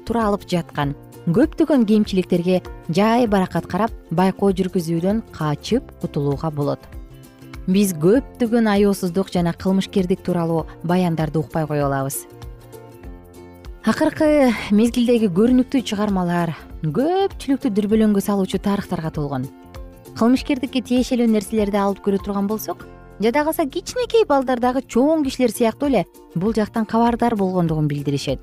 туралып 0.05 0.47
жаткан 0.47 0.95
көптөгөн 1.27 1.83
кемчиликтерге 1.87 2.61
жай 2.89 3.27
баракат 3.27 3.67
карап 3.67 3.91
байкоо 4.11 4.53
жүргүзүүдөн 4.55 5.23
качып 5.35 5.89
кутулууга 6.01 6.51
болот 6.51 6.79
биз 7.67 7.91
көптөгөн 7.99 8.69
аяосуздук 8.71 9.29
жана 9.33 9.51
кылмышкердик 9.53 10.21
тууралуу 10.23 10.65
баяндарды 10.87 11.39
укпай 11.39 11.67
кое 11.67 11.83
алабыз. 11.83 12.23
Акыркы 13.87 14.53
мезгилдеги 14.71 15.27
көрүнүктүү 15.31 15.83
чыгармалар 15.91 16.53
көпчүлүктү 16.83 17.71
дүрбөлөңгө 17.75 18.23
салуучу 18.23 18.59
тарыхтарга 18.63 19.11
толгон. 19.15 19.49
Кылмышкердикке 20.19 20.81
тиешелүү 20.81 21.27
нерселерди 21.31 21.79
алып 21.79 21.99
көрө 22.05 22.21
турган 22.23 22.47
болсок 22.47 22.87
жада 23.19 23.43
калса 23.43 23.65
кичинекей 23.65 24.25
балдар 24.29 24.59
дагы 24.63 24.83
чоң 24.87 25.23
кишилер 25.27 25.51
сыяктуу 25.51 25.91
эле 25.91 26.05
бул 26.35 26.55
жактан 26.55 26.85
кабардар 26.85 27.35
болгондугун 27.35 27.87
билдиришет. 27.87 28.39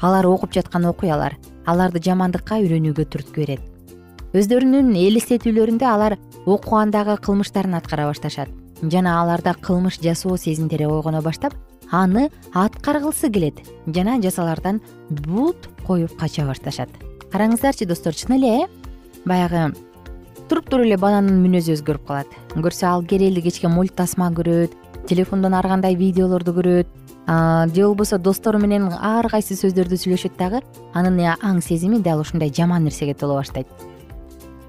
Алар 0.00 0.26
окуп 0.26 0.52
жаткан 0.52 0.84
окуялар 0.86 1.36
аларды 1.66 2.00
жамандыкка 2.04 2.60
үйрөнүүгө 2.62 3.08
түрткү 3.12 3.44
берет 3.44 3.67
өздөрүнүн 4.36 4.92
элестетүүлөрүндө 4.92 5.86
алар 5.88 6.18
окугандагы 6.44 7.16
кылмыштарын 7.24 7.78
аткара 7.78 8.08
башташат. 8.10 8.50
Жана 8.82 9.20
аларда 9.22 9.54
кылмыш 9.54 10.00
жасоо 10.04 10.36
сезимдери 10.36 10.84
ойгоно 10.84 11.22
баштап 11.22 11.54
аны 11.90 12.28
аткаргылысы 12.52 13.30
келет. 13.32 13.62
Жана 13.86 14.20
жазалардан 14.20 14.82
бут 15.08 15.68
коюп 15.86 16.16
кача 16.18 16.44
башташат. 16.46 16.90
Караңыздарчы 17.32 17.86
достор 17.86 18.14
чын 18.14 18.36
эле 18.36 18.64
э? 18.64 18.66
Баягы 19.24 19.72
туруп 20.48 20.68
туруп 20.68 20.84
эле 20.84 20.96
баланын 21.00 21.40
мүнөзү 21.40 21.78
өзгөрүп 21.78 22.06
калат. 22.06 22.28
Көрсө 22.54 22.86
ал 22.92 23.04
керелди 23.04 23.42
кечке 23.48 23.68
мульт 23.68 23.96
тасма 23.96 24.28
көрөт 24.28 24.76
телефондон 25.08 25.54
ар 25.54 25.66
кандай 25.66 25.96
видеолорду 25.96 26.52
көрөт 26.52 26.88
же 27.74 27.86
болбосо 27.86 28.18
достору 28.18 28.58
менен 28.58 28.88
ар 28.92 29.28
кайсы 29.28 29.56
сөздөрдү 29.56 29.96
сүйлөшөт 29.96 30.36
дагы 30.38 30.62
анын 30.94 31.36
аң 31.40 31.60
сезими 31.64 32.00
дал 32.00 32.20
ушундай 32.20 32.52
жаман 32.52 32.84
нерсеге 32.84 33.14
толо 33.14 33.36
баштайт 33.36 33.66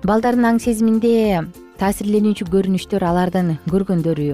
балдардын 0.05 0.45
аң 0.47 0.59
сезиминде 0.63 1.41
таасирленүүчү 1.79 2.47
көрүнүштөр 2.53 3.03
алардын 3.03 3.57
көргөндөрү 3.67 4.29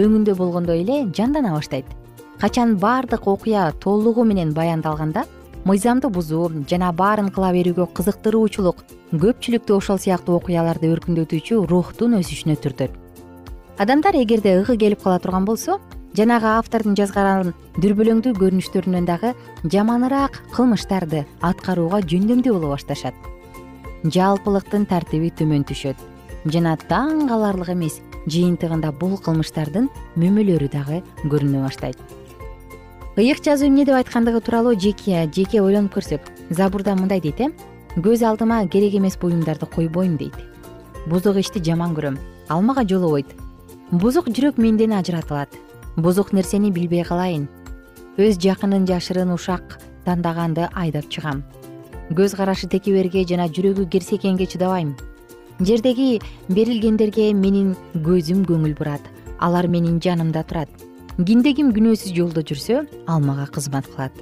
өңүндө 0.00 0.34
болгондой 0.38 0.80
эле 0.86 1.02
жандана 1.12 1.52
баштайт. 1.52 1.84
Качан 2.40 2.78
баардык 2.80 3.26
окуя 3.28 3.70
толугу 3.80 4.24
менен 4.24 4.54
баяндалганда 4.56 5.26
мыйзамды 5.68 6.08
бузуу 6.08 6.48
жана 6.68 6.92
баарын 6.96 7.28
кыла 7.30 7.52
берүүгө 7.52 7.90
кызыктыруучулук 7.98 8.84
көпчүлүктү 9.12 9.76
ошол 9.76 10.00
сыяктуу 10.00 10.38
окуяларды 10.40 10.88
өркүндөтүүчү 10.94 11.60
рухтун 11.70 12.16
өсүшүнө 12.18 12.56
түртөт 12.64 12.96
адамдар 13.84 14.16
эгерде 14.22 14.56
ыгы 14.62 14.78
келип 14.80 15.04
кала 15.04 15.20
турган 15.20 15.44
болсо 15.44 15.78
жанагы 16.18 16.50
автордун 16.56 16.96
жазган 16.98 17.52
дүрбөлөңдүү 17.78 18.32
көрүнүштөрүнөн 18.40 19.06
дагы 19.06 19.36
жаманыраак 19.76 20.40
кылмыштарды 20.56 21.26
аткарууга 21.40 22.02
жөндөмдүү 22.08 22.58
боло 22.58 22.74
башташат 22.74 23.31
жалпылыктын 24.04 24.86
тартиби 24.90 25.30
төмөн 25.30 25.62
түшөт. 25.68 25.98
Жана 26.50 26.74
таң 26.90 27.28
каларлык 27.30 27.70
эмес 27.70 28.00
жыйынтыгында 28.26 28.90
бул 28.98 29.14
кылмыштардын 29.22 29.88
мөмөлөрү 30.18 30.68
дагы 30.72 31.02
көрүнө 31.22 31.62
баштайт. 31.62 31.98
Ыйык 33.16 33.42
жазуу 33.44 33.68
эмне 33.68 33.84
деп 33.86 33.94
айткандыгы 34.00 34.40
тууралуу 34.40 34.74
жеке 34.74 35.28
жеке 35.30 35.62
ойлонуп 35.62 35.94
көрсөк. 35.94 36.26
Забурда 36.50 36.96
мындай 36.96 37.20
дейт 37.20 37.40
э? 37.40 37.50
Көз 37.94 38.24
алдыма 38.26 38.66
керек 38.66 38.94
эмес 38.94 39.16
буюмдарды 39.16 39.66
койбойм 39.66 40.16
дейт. 40.16 40.34
Бузук 41.06 41.36
ишти 41.36 41.62
жаман 41.62 41.94
көрөм 41.94 42.18
ал 42.48 42.62
мага 42.62 42.82
жолобойт. 42.82 43.26
Бузук 43.90 44.28
жүрөк 44.28 44.58
менден 44.58 44.92
ажыратылат. 44.98 45.50
Бузук 45.96 46.32
нерсени 46.32 46.70
билбей 46.70 47.04
калайын. 47.04 47.48
Өз 48.16 48.40
жакынын 48.40 48.86
жашырын 48.88 49.30
ушак 49.30 49.78
тандаганды 50.04 50.68
айдап 50.72 51.08
чыгам 51.08 51.44
көз 52.12 52.36
карашы 52.36 52.68
текеберге 52.68 53.24
жана 53.28 53.48
жүрөгү 53.48 53.88
керсекенге 53.88 54.46
чыдабайм. 54.46 54.94
Жердеги 55.60 56.20
берилгендерге 56.48 57.32
менин 57.32 57.74
көзүм 57.94 58.44
көңүл 58.48 58.74
бурат 58.78 59.04
алар 59.38 59.68
менин 59.68 60.00
жанымда 60.00 60.42
турат. 60.48 60.68
Кимде 61.16 61.52
ким 61.54 61.72
күнөөсүз 61.76 62.14
жолдо 62.16 62.42
жүрсө 62.46 62.82
ал 63.06 63.20
мага 63.20 63.46
кызмат 63.52 63.88
кылат. 63.90 64.12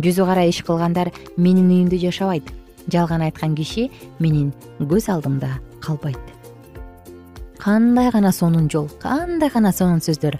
Жүзү 0.00 0.26
кара 0.26 0.46
иш 0.48 0.62
кылгандар 0.64 1.12
менин 1.36 1.70
үйүмдө 1.70 2.00
жашабайт. 2.04 2.50
Жалган 2.90 3.24
айткан 3.26 3.54
киши 3.54 3.90
менин 4.18 4.52
көз 4.80 5.10
алдымда 5.12 5.58
калбайт. 5.80 6.20
Кандай 7.58 8.10
гана 8.10 8.32
сонун 8.32 8.70
жол 8.70 8.88
кандай 9.00 9.50
гана 9.52 9.72
сонун 9.72 10.00
сөздөр 10.00 10.38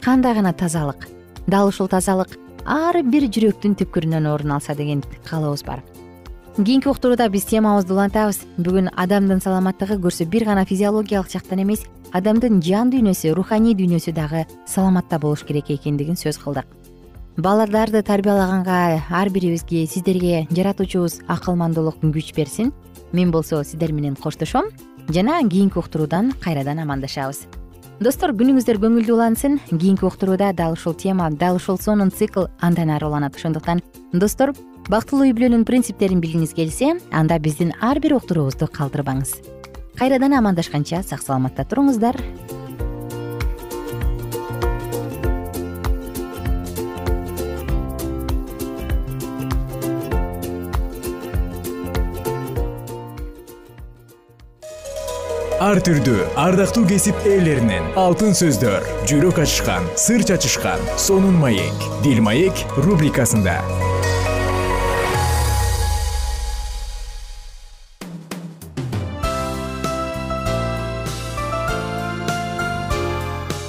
кандай 0.00 0.34
гана 0.34 0.52
тазалык. 0.52 1.08
Дал 1.46 1.68
ушул 1.68 1.88
тазалык 1.88 2.38
ар 2.64 3.02
бир 3.02 3.28
жүрөктүн 3.28 3.76
түпкүрүнөн 3.76 4.28
орун 4.30 4.56
алса 4.56 4.74
деген 4.74 5.02
каалообуз 5.28 5.64
бар 5.66 5.82
кийинки 6.56 6.88
уктурууда 6.88 7.28
биз 7.28 7.46
темабызды 7.48 7.94
улантабыз. 7.94 8.42
Бүгүн 8.58 8.90
адамдын 8.96 9.40
саламаттыгы 9.40 9.96
көрсө 10.02 10.26
бир 10.28 10.44
гана 10.44 10.64
физиологиялык 10.68 11.30
жактан 11.32 11.62
эмес 11.62 11.86
адамдын 12.12 12.60
жан 12.62 12.90
дүйнөсү 12.92 13.32
руханий 13.34 13.74
дүйнөсү 13.74 14.12
дагы 14.12 14.44
саламатта 14.66 15.18
болуш 15.18 15.46
керек 15.48 15.70
экендигин 15.70 16.18
сөз 16.20 16.38
кылдык. 16.42 16.66
Балдарды 17.36 18.02
тарбиялаганга 18.02 19.00
ар 19.08 19.30
бирибизге 19.30 19.86
сиздерге 19.86 20.46
жаратуучубуз 20.50 21.22
акылмандуулук 21.26 22.02
күч 22.02 22.34
берсин. 22.36 22.72
Мен 23.12 23.30
болсо 23.30 23.64
сиздер 23.64 23.92
менен 23.92 24.16
коштошом 24.16 24.66
жана 25.08 25.40
кийинки 25.48 25.78
уктуруудан 25.78 26.32
кайрадан 26.32 26.78
амандашабыз. 26.84 27.46
Достор 28.00 28.32
күнүңүздөр 28.34 28.76
көңүлдүү 28.82 29.14
улансын. 29.14 29.60
Кийинки 29.70 30.04
уктурууда 30.04 30.52
дал 30.52 30.72
ушул 30.72 30.92
тема 30.92 31.30
дал 31.30 31.56
ушул 31.56 31.78
сонун 31.78 32.10
цикл 32.10 32.44
андан 32.60 32.90
ары 32.90 33.06
уланат. 33.06 33.36
Ошондуктан 33.36 33.80
достор 34.12 34.52
бактылуу 34.90 35.28
үй 35.28 35.34
бүлөнүн 35.36 35.66
принциптерин 35.68 36.22
билгиңиз 36.22 36.54
келсе 36.56 36.94
анда 37.14 37.38
биздин 37.42 37.70
ар 37.80 38.00
бир 38.02 38.16
уктуруубузду 38.16 38.66
калтырбаңыз. 38.66 39.36
Кайрадан 39.98 40.34
амандашканча 40.34 41.02
сак 41.06 41.22
саламатта 41.22 41.66
туруңуздар. 41.68 42.18
Ар 55.62 55.78
түрдүү 55.78 56.24
ардактуу 56.42 56.82
кесип 56.90 57.22
ээлеринен 57.22 57.92
алтын 58.00 58.34
сөздөр 58.34 58.82
жүрөк 59.06 59.38
ачышкан 59.44 59.86
сыр 59.94 60.26
чачышкан 60.26 60.82
сонун 60.98 61.38
маек 61.38 61.86
дил 62.02 62.18
маек 62.26 62.66
рубрикасында 62.82 63.60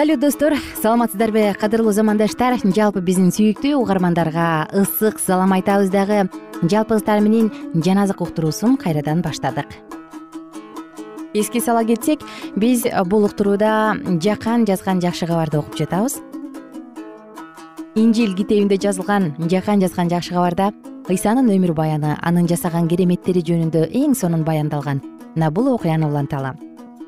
салют 0.00 0.18
достор. 0.18 0.54
Саламатсыздарбы 0.80 1.54
кадырлуу 1.60 1.92
замандаштар. 1.92 2.54
Жалпы 2.64 3.02
биздин 3.04 3.28
сүйүктүү 3.36 3.74
угармандарга 3.82 4.64
ысык 4.72 5.18
салам 5.20 5.52
айтабыз 5.52 5.90
дагы. 5.92 6.22
Жалпыңыздар 6.62 7.20
менен 7.20 7.50
жаназык 7.74 8.22
уктуруусун 8.24 8.78
кайрадан 8.80 9.20
баштадык. 9.20 9.66
Эске 11.34 11.60
сала 11.60 11.84
кетсек 11.84 12.24
биз 12.56 12.86
бул 13.12 13.26
уктурууда 13.28 13.98
жакан 14.24 14.64
жазган 14.64 15.02
жакшы 15.04 15.26
кабарды 15.28 15.58
окуп 15.58 15.76
жатабыз. 15.76 16.16
Инжил 17.94 18.34
китебинде 18.34 18.80
жазылган 18.80 19.34
жакан 19.52 19.84
жазган 19.84 20.08
жакшы 20.08 20.32
кабарда 20.32 20.72
ыйсанын 21.10 21.52
өмүр 21.58 21.76
баяны 21.76 22.16
анын 22.22 22.48
жасаган 22.48 22.88
кереметтери 22.88 23.44
жөнүндө 23.44 23.90
эң 23.92 24.16
сонун 24.16 24.48
баяндалган. 24.48 25.04
Мына 25.36 25.50
бул 25.52 25.68
окуяны 25.74 26.08
уланталы 26.08 26.56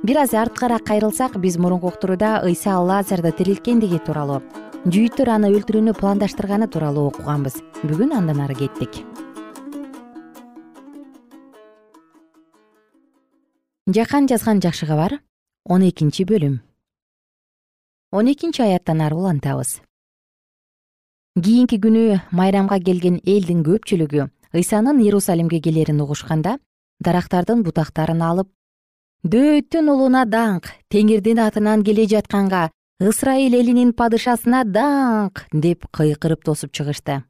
бир 0.02 0.18
аз 0.18 0.34
арткараак 0.34 0.84
кайрылсак 0.84 1.38
биз 1.38 1.58
мурунку 1.58 1.86
уктурууда 1.88 2.42
ыйса 2.42 2.78
лазарды 2.80 3.30
тирилткендиги 3.32 3.98
тууралуу 4.02 4.42
жүйүттөр 4.82 5.28
аны 5.30 5.48
өлтүрүүнү 5.54 5.92
пландаштырганы 5.94 6.66
тууралуу 6.66 7.12
окуганбыз. 7.12 7.60
Бүгүн 7.86 8.10
андан 8.16 8.40
ары 8.42 8.56
кеттик. 8.58 8.98
Жакан 13.86 14.26
жазган 14.26 14.58
жакшы 14.58 14.88
кабар 14.90 15.20
он 15.64 15.86
экинчи 15.86 16.26
бөлүм. 16.26 16.58
Он 18.10 18.26
экинчи 18.26 18.62
аяттан 18.62 19.00
ары 19.06 19.14
улантабыз. 19.14 19.78
Кийинки 21.38 21.78
күнү 21.78 22.18
майрамга 22.32 22.80
келген 22.82 23.20
элдин 23.22 23.62
көпчүлүгү 23.62 24.26
ыйсанын 24.52 24.98
иерусалимге 24.98 25.62
келерин 25.62 26.02
угушканда 26.02 26.58
дарактардын 26.98 27.62
бутактарын 27.62 28.20
алып 28.20 28.50
дөөттүн 29.22 29.86
уулуна 29.86 30.24
даңк 30.26 30.66
теңирдин 30.90 31.38
атынан 31.38 31.84
келе 31.86 32.08
жатканга 32.10 32.62
ысрайыл 32.98 33.54
элинин 33.54 33.92
падышасына 33.94 34.64
даңк 34.66 35.44
деп 35.54 35.86
кыйкырып 35.94 36.42
тосуп 36.42 36.72
чыгышты. 36.74 37.22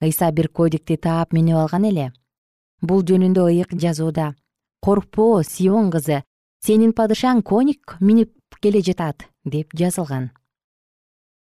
Ыйса 0.00 0.30
бир 0.30 0.48
кодикти 0.48 0.96
таап 0.96 1.32
минип 1.32 1.56
алган 1.58 1.88
эле. 1.90 2.12
Бул 2.80 3.02
жөнүндө 3.02 3.46
ыйык 3.50 3.74
жазууда. 3.74 4.36
Коркпо 4.80 5.42
сион 5.42 5.90
кызы 5.90 6.22
сенин 6.62 6.94
падышаң 6.94 7.42
коник 7.42 7.96
минип 7.98 8.30
келе 8.62 8.80
жатат 8.80 9.26
деп 9.44 9.74
жазылган. 9.74 10.30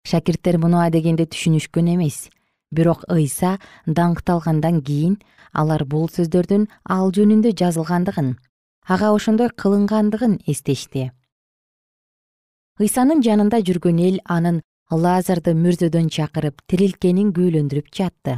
Шакирттер 0.07 0.59
муну 0.59 0.83
адегенде 0.83 1.23
түшүнүшкөн 1.23 1.95
эмес. 1.95 2.31
Бирок 2.75 3.07
ыйса 3.07 3.61
даңкталгандан 3.87 4.83
кийин 4.83 5.21
алар 5.53 5.85
бул 5.87 6.11
сөздөрдүн 6.11 6.67
ал 6.83 7.15
жөнүндө 7.15 7.55
жазылгандыгын 7.55 8.35
ага 8.87 9.12
ошондой 9.12 9.51
кылынгандыгын 9.51 10.38
эстешти. 10.46 11.11
Ыйсанын 12.79 13.22
жанында 13.27 13.59
жүргөн 13.66 13.99
эл 14.09 14.18
анын 14.25 14.61
лазарды 14.90 15.55
мүрзөдөн 15.59 16.11
чакырып 16.16 16.62
тирилткенин 16.70 17.33
күбөлөндүрүп 17.35 17.90
жатты 17.90 18.37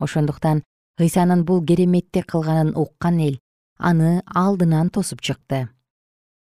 ошондуктан 0.00 0.62
ыйсанын 1.00 1.44
бул 1.48 1.64
кереметти 1.64 2.20
кылганын 2.20 2.74
уккан 2.76 3.20
эл 3.28 3.38
аны 3.78 4.22
алдынан 4.26 4.90
тосуп 4.90 5.22
чыкты. 5.22 5.68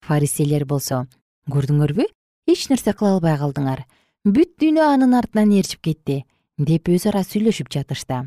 Фаристейлер 0.01 0.65
болсо 0.65 1.05
көрдүңөрбү 1.47 2.09
эч 2.51 2.69
нерсе 2.69 2.93
кыла 2.93 3.15
албай 3.15 3.37
калдыңар. 3.39 3.85
Бүт 4.25 4.57
дүйнө 4.59 4.83
анын 4.91 5.13
артынан 5.13 5.51
ээрчип 5.55 5.81
кетти 5.85 6.23
деп 6.57 6.89
өз 6.89 7.07
ара 7.07 7.23
сүйлөшүп 7.23 7.71
жатышты 7.71 8.25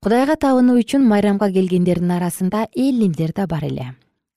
кудайга 0.00 0.38
табынуу 0.40 0.78
үчүн 0.80 1.02
майрамга 1.04 1.50
келгендердин 1.52 2.14
арасында 2.14 2.62
эллиндер 2.72 3.34
да 3.36 3.44
бар 3.46 3.66
эле 3.68 3.90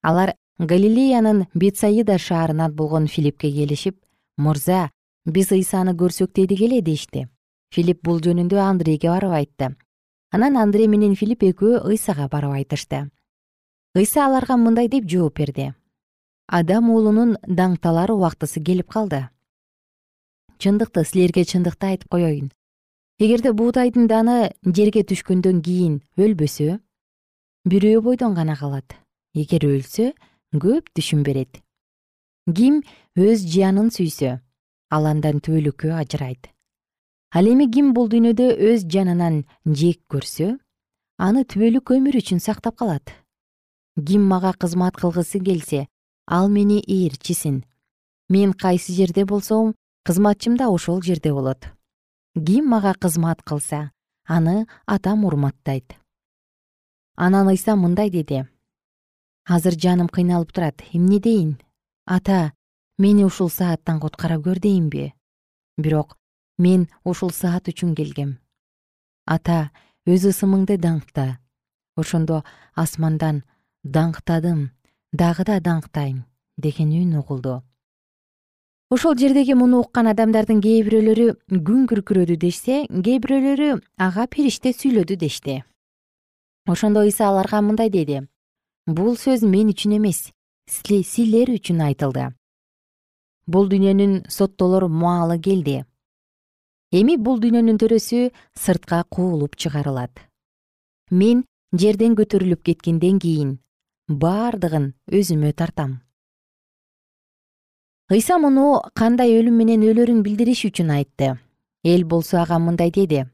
алар 0.03 0.33
галилеянын 0.59 1.45
бетсаида 1.55 2.17
шаарынан 2.17 2.75
болгон 2.75 3.07
филиппке 3.07 3.51
келишип 3.51 3.97
мурза 4.37 4.91
биз 5.25 5.51
ыйсаны 5.51 5.95
көрсөк 5.95 6.33
дедик 6.35 6.61
эле 6.61 6.81
дешти. 6.81 7.27
Филипп 7.73 8.03
бул 8.03 8.19
жөнүндө 8.21 8.59
андрейге 8.61 9.09
барып 9.09 9.33
айтты. 9.39 9.75
Анан 10.31 10.57
андрей 10.57 10.87
менен 10.87 11.15
филипп 11.15 11.43
экөө 11.43 11.83
ыйсага 11.89 12.27
барып 12.29 12.53
айтышты. 12.59 13.09
Ыйса 13.95 14.25
аларга 14.25 14.57
мындай 14.57 14.89
деп 14.89 15.09
жооп 15.09 15.39
берди. 15.39 15.73
Адам 16.47 16.91
уулунун 16.91 17.37
даңкталар 17.47 18.11
убактысы 18.11 18.61
келип 18.61 18.91
калды. 18.91 19.29
Чындыкты 20.59 21.05
силерге 21.05 21.45
чындыкты 21.45 21.95
айтып 21.95 22.09
коеюн 22.09 22.51
эгерде 23.19 23.53
буудайдын 23.53 24.07
даны 24.09 24.37
жерге 24.65 25.03
түшкөндөн 25.07 25.61
кийин 25.63 25.99
өлбөсө 26.17 26.79
бирөө 27.69 28.01
бойдон 28.07 28.33
гана 28.33 28.55
калат 28.59 28.95
эгер 29.33 29.65
өлсө 29.65 30.11
көп 30.53 30.89
түшүн 30.93 31.23
берет. 31.25 31.59
Ким 32.45 32.81
өз 33.17 33.45
жиянын 33.49 33.89
сүйсө 33.93 34.37
ал 34.93 35.07
андан 35.09 35.39
түбөлүккө 35.41 35.93
ажырайт. 35.97 36.49
Ал 37.33 37.49
эми 37.49 37.65
ким 37.71 37.93
бул 37.97 38.09
дүйнөдө 38.11 38.51
өз 38.69 38.85
жанынан 38.85 39.43
жек 39.65 40.03
көрсө 40.11 40.51
аны 41.17 41.45
түбөлүк 41.49 41.95
өмүр 41.97 42.19
үчүн 42.21 42.43
сактап 42.43 42.77
калат. 42.77 43.09
Ким 43.97 44.27
мага 44.29 44.53
кызмат 44.53 44.99
кылгысы 45.01 45.41
келсе 45.41 45.87
ал 46.27 46.49
мени 46.49 46.77
ээрчисин 46.85 47.63
мен 48.29 48.53
кайсы 48.53 48.93
жерде 48.93 49.25
болсом 49.25 49.73
кызматчым 50.05 50.57
да 50.57 50.69
ошол 50.69 51.01
жерде 51.01 51.33
болот. 51.33 51.65
Ким 52.35 52.69
мага 52.69 52.93
кызмат 52.93 53.41
кылса 53.41 53.91
аны 54.27 54.67
атам 54.85 55.25
урматтайт. 55.25 55.97
Анан 57.15 57.47
ыйса 57.47 57.75
мындай 57.75 58.09
деди 58.09 58.45
азыр 59.45 59.75
жаным 59.79 60.07
кыйналып 60.07 60.51
турат. 60.51 60.83
Эмне 60.93 61.19
дейин? 61.19 61.57
Ата 62.05 62.53
мени 62.97 63.23
ушул 63.23 63.49
сааттан 63.49 63.99
куткара 63.99 64.37
көр 64.39 64.59
дейинби 64.59 65.13
бирок 65.77 66.17
мен 66.57 66.87
ушул 67.03 67.31
саат 67.31 67.67
үчүн 67.67 67.95
келгем. 67.95 68.37
Ата 69.25 69.71
өз 70.05 70.27
ысымыңды 70.29 70.77
даңкта. 70.77 71.39
Ошондо 71.95 72.43
асмандан 72.75 73.43
даңктадым 73.83 74.71
дагы 75.11 75.43
да 75.45 75.59
даңктайм 75.59 76.23
деген 76.57 76.91
үн 76.91 77.19
угулду. 77.19 77.61
Ошол 78.93 79.15
жердеги 79.17 79.53
муну 79.57 79.79
уккан 79.81 80.07
адамдардын 80.11 80.59
кээ 80.61 80.83
бирөөлөрү 80.85 81.27
күн 81.65 81.85
күркүрөдү 81.89 82.35
дешсе 82.37 82.83
кээ 82.87 83.21
бирөөлөрү 83.23 83.69
ага 83.97 84.27
периште 84.27 84.69
сүйлөдү 84.69 85.17
дешти 85.17 85.63
ошондо 86.69 87.01
ыйса 87.01 87.27
аларга 87.27 87.61
мындай 87.61 87.89
деди 87.89 88.21
бул 88.87 89.15
сөз 89.15 89.43
мен 89.47 89.69
үчүн 89.71 89.95
эмес 89.97 90.31
силер 90.67 91.49
үчүн 91.53 91.81
айтылды. 91.87 92.33
Бул 93.47 93.67
дүйнөнүн 93.71 94.29
соттолор 94.29 94.87
маалы 94.87 95.39
келди. 95.39 95.83
Эми 96.91 97.17
бул 97.17 97.39
дүйнөнүн 97.39 97.79
төрөсү 97.79 98.31
сыртка 98.55 99.03
куулуп 99.09 99.55
чыгарылат. 99.55 100.19
Мен 101.11 101.43
жерден 101.71 102.15
көтөрүлүп 102.15 102.63
кеткенден 102.63 103.19
кийин 103.19 103.59
бардыгын 104.07 104.93
өзүмө 105.07 105.53
тартам. 105.53 106.01
Ыйса 108.11 108.37
муну 108.37 108.81
кандай 108.95 109.31
өлүм 109.39 109.55
менен 109.57 109.83
өлөрүн 109.83 110.23
билдириш 110.23 110.65
үчүн 110.67 110.91
айтты. 110.91 111.37
Эл 111.83 112.03
болсо 112.03 112.41
ага 112.41 112.59
мындай 112.59 112.91
деди. 112.91 113.25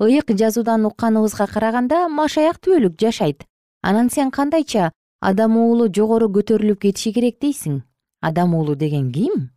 Ыйык 0.00 0.30
жазуудан 0.34 0.86
укканыбызга 0.86 1.46
караганда 1.46 2.08
машаяк 2.08 2.58
түбөлүк 2.62 2.98
жашайт 2.98 3.44
анан 3.88 4.08
сен 4.10 4.30
кандайча 4.30 4.92
адам 5.20 5.56
уулу 5.60 5.86
жогору 5.96 6.28
көтөрүлүп 6.36 6.80
кетиши 6.84 7.12
керек 7.12 7.36
дейсиң. 7.40 7.82
Адам 8.20 8.54
уулу 8.54 8.74
деген 8.74 9.12
ким? 9.12 9.50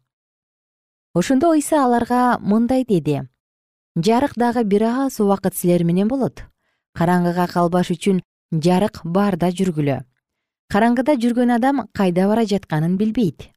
Ошондо 1.14 1.54
ыйса 1.56 1.86
аларга 1.86 2.38
мындай 2.40 2.84
деди. 2.84 3.22
Жарык 3.96 4.34
дагы 4.36 4.64
бир 4.64 4.84
аз 4.84 5.20
убакыт 5.20 5.56
силер 5.56 5.84
менен 5.84 6.08
болот. 6.08 6.44
Караңгыга 6.98 7.48
калбаш 7.48 7.92
үчүн 7.96 8.22
жарык 8.52 9.02
баарда 9.04 9.50
жүргүлө. 9.50 10.04
Караңгыда 10.72 11.16
жүргөн 11.24 11.56
адам 11.56 11.88
кайда 11.94 12.28
бара 12.28 12.46
жатканын 12.46 12.98
билбейт. 12.98 13.50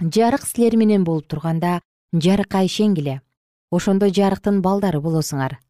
Жарык 0.00 0.46
силер 0.46 0.76
менен 0.76 1.04
болуп 1.04 1.28
турганда 1.28 1.80
жарыкка 2.12 2.64
ишенгиле. 2.64 3.20
Ошондо 3.70 4.08
жарыктын 4.08 4.62
балдары 4.62 5.00
болосуңар 5.00 5.60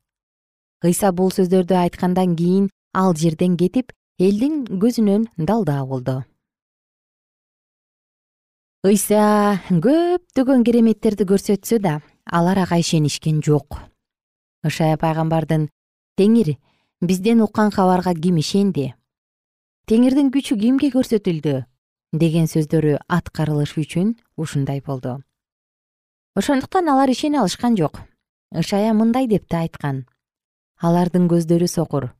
ыйса 0.89 1.13
бул 1.13 1.31
сөздөрдү 1.35 1.77
айткандан 1.77 2.37
кийин 2.37 2.69
ал 2.93 3.15
жерден 3.15 3.57
кетип 3.57 3.93
элдин 4.19 4.65
көзүнөн 4.67 5.29
далдаа 5.39 5.85
болду. 5.87 6.21
Ыйса 8.85 9.61
көптөгөн 9.69 10.65
кереметтерди 10.65 11.27
көрсөтсө 11.29 11.79
да 11.85 12.01
алар 12.25 12.63
ага 12.65 12.81
ишенишкен 12.81 13.43
жок. 13.45 13.79
Ышая 14.67 14.97
пайгамбардын 14.97 15.69
теңир 16.17 16.57
бизден 17.01 17.43
уккан 17.45 17.71
кабарга 17.71 18.15
ким 18.15 18.39
ишенди? 18.41 18.95
Теңирдин 19.87 20.31
күчү 20.33 20.59
кимге 20.61 20.91
көрсөтүлдү? 20.95 21.65
Деген 22.13 22.49
сөздөрү 22.51 22.99
аткарылыш 23.09 23.77
үчүн 23.79 24.17
ушундай 24.37 24.81
болду. 24.81 25.21
Ошондуктан 26.35 26.89
алар 26.89 27.11
ишене 27.11 27.39
алышкан 27.41 27.77
жок. 27.77 28.01
Ышая 28.55 28.93
мындай 28.95 29.29
деп 29.29 29.47
да 29.49 29.63
айткан. 29.63 30.07
Алардын 30.81 31.29
көздөрү 31.29 31.69
сокур 31.69 32.11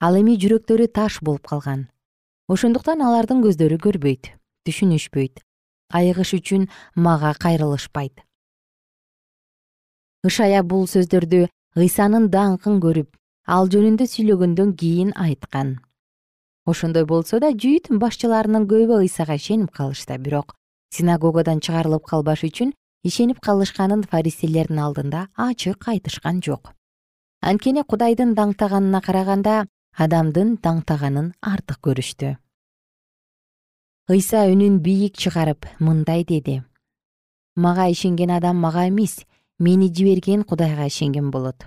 ал 0.00 0.18
эми 0.20 0.36
жүрөктөрү 0.36 0.88
таш 0.92 1.20
болуп 1.22 1.46
калган. 1.48 1.88
Ошондуктан 2.48 3.02
алардын 3.02 3.42
көздөрү 3.44 3.78
көрбөйт 3.82 4.32
түшүнүшпөйт 4.66 5.42
айыгыш 5.96 6.34
үчүн 6.38 6.68
мага 6.94 7.32
кайрылышпайт. 7.38 8.22
Ышая 10.26 10.62
бул 10.62 10.86
сөздөрдү 10.90 11.46
ыйсанын 11.78 12.28
даңкын 12.34 12.80
көрүп 12.82 13.14
ал 13.46 13.70
жөнүндө 13.70 14.06
сүйлөгөндөн 14.10 14.74
кийин 14.74 15.12
айткан. 15.14 15.78
Ошондой 16.66 17.06
болсо 17.06 17.38
да 17.38 17.52
жүйүт 17.54 17.92
башчыларынын 18.02 18.66
көбү 18.66 18.98
ыйсага 19.06 19.36
ишенип 19.38 19.70
калышты 19.70 20.18
бирок 20.18 20.56
синагогадан 20.90 21.60
чыгарылып 21.62 22.06
калбаш 22.10 22.42
үчүн 22.48 22.72
ишенип 23.06 23.38
калышканын 23.40 24.02
фаристейлердин 24.10 24.80
алдында 24.82 25.28
ачык 25.36 25.86
айтышкан 25.92 26.42
жок. 26.42 26.72
Анткени 27.40 27.84
кудайдын 27.86 28.34
даңктаганына 28.34 29.00
караганда 29.04 29.66
адамдын 29.96 30.58
даңктаганын 30.60 31.30
артык 31.40 31.78
көрүштү. 31.86 32.34
Ыйса 34.12 34.42
үнүн 34.52 34.78
бийик 34.84 35.16
чыгарып 35.16 35.64
мындай 35.80 36.24
деди. 36.24 36.60
Мага 37.56 37.86
ишенген 37.88 38.30
адам 38.36 38.60
мага 38.60 38.84
эмес 38.88 39.24
мени 39.58 39.88
жиберген 39.88 40.44
кудайга 40.44 40.86
ишенген 40.86 41.30
болот. 41.30 41.64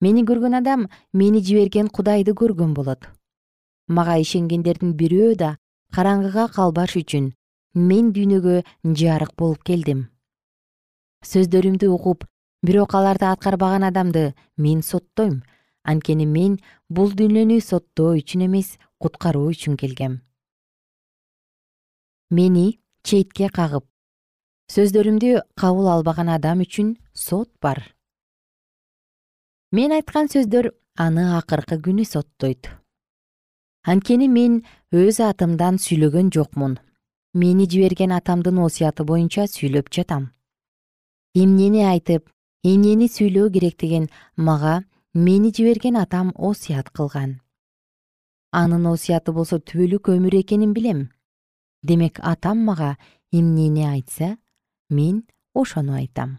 Мени 0.00 0.24
көргөн 0.26 0.58
адам 0.58 0.88
мени 1.12 1.38
жиберген 1.38 1.86
кудайды 1.88 2.34
көргөн 2.34 2.74
болот. 2.74 3.06
Мага 3.86 4.18
ишенгендердин 4.18 4.96
бирөө 4.98 5.36
да 5.38 5.54
караңгыга 5.94 6.48
калбаш 6.50 6.96
үчүн 6.98 7.30
мен 7.74 8.10
дүйнөгө 8.10 8.64
жарык 8.82 9.36
болуп 9.38 9.62
келдим. 9.62 10.08
Сөздөрүмдү 11.22 11.94
угуп 11.94 12.26
бирок 12.66 12.94
аларды 12.98 13.30
аткарбаган 13.30 13.86
адамды 13.86 14.34
мен 14.56 14.82
соттойм. 14.82 15.44
Анткени 15.84 16.26
мен 16.26 16.60
бул 16.96 17.14
дүйнөнү 17.18 17.60
соттоо 17.64 18.16
үчүн 18.18 18.46
эмес 18.48 18.76
куткаруу 19.00 19.48
үчүн 19.52 19.78
келгем. 19.80 20.20
Мени 22.30 22.66
четке 23.04 23.48
кагып 23.48 23.86
сөздөрүмдү 24.72 25.32
кабыл 25.60 25.88
албаган 25.94 26.30
адам 26.32 26.62
үчүн 26.64 26.94
сот 27.12 27.50
бар. 27.60 27.80
Мен 29.72 29.92
айткан 29.96 30.28
сөздөр 30.32 30.70
аны 30.96 31.26
акыркы 31.38 31.80
күнү 31.80 32.04
соттойт. 32.08 32.70
Анткени 33.82 34.28
мен 34.28 34.62
өз 34.92 35.18
атымдан 35.24 35.80
сүйлөгөн 35.82 36.30
жокмун. 36.32 36.78
Мени 37.34 37.66
жиберген 37.66 38.12
атамдын 38.12 38.60
осуяты 38.64 39.04
боюнча 39.08 39.48
сүйлөп 39.48 39.88
жатам. 39.90 40.30
Эмнени 41.34 41.82
айтып 41.88 42.28
эмнени 42.62 43.08
сүйлөө 43.08 43.50
керектигин 43.54 44.08
мага 44.36 44.82
мени 45.14 45.52
жиберген 45.52 45.96
атам 45.96 46.32
осуят 46.36 46.88
кылган. 46.90 47.40
Анын 48.50 48.86
осуяты 48.86 49.32
болсо 49.32 49.58
түбөлүк 49.58 50.08
өмүр 50.08 50.38
экенин 50.40 50.72
билем. 50.72 51.10
Демек 51.82 52.18
атам 52.22 52.64
мага 52.64 52.96
эмнени 53.32 53.84
айтса 53.84 54.36
мен 54.88 55.24
ошону 55.54 55.94
айтам. 55.94 56.38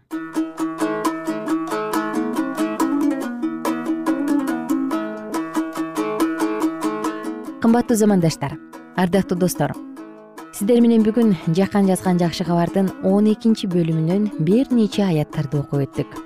Кымбаттуу 7.62 7.96
замандаштар 7.96 8.58
ардактуу 8.96 9.38
достор 9.38 9.72
сиздер 10.52 10.82
менен 10.82 11.06
бүгүн 11.06 11.34
жакан 11.54 11.86
жазган 11.86 12.18
жакшы 12.18 12.44
кабардын 12.44 12.90
он 13.02 13.30
экинчи 13.32 13.66
бөлүмүнөн 13.66 14.30
бир 14.44 14.70
нече 14.70 15.06
аяттарды 15.06 15.62
окуп 15.62 15.86
өттүк 15.86 16.23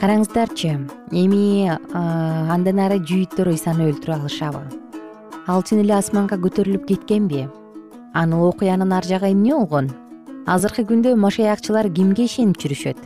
караңыздарчы 0.00 0.74
эми 1.16 1.70
андан 1.96 2.80
ары 2.84 2.98
жүйүттөр 3.00 3.52
ыйсаны 3.54 3.88
өлтүрө 3.90 4.18
алышабы? 4.18 4.60
Ал 5.48 5.64
чын 5.64 5.80
эле 5.84 5.94
асманга 5.96 6.36
көтөрүлүп 6.42 6.84
кеткенби? 6.90 7.46
Анын 8.12 8.44
окуянын 8.50 8.92
ар 8.92 9.08
жагы 9.08 9.32
эмне 9.32 9.54
болгон? 9.54 9.90
Азыркы 10.46 10.84
күндө 10.88 11.16
машаякчылар 11.16 11.88
кимге 11.88 12.26
ишенип 12.28 12.60
жүрүшөт? 12.60 12.98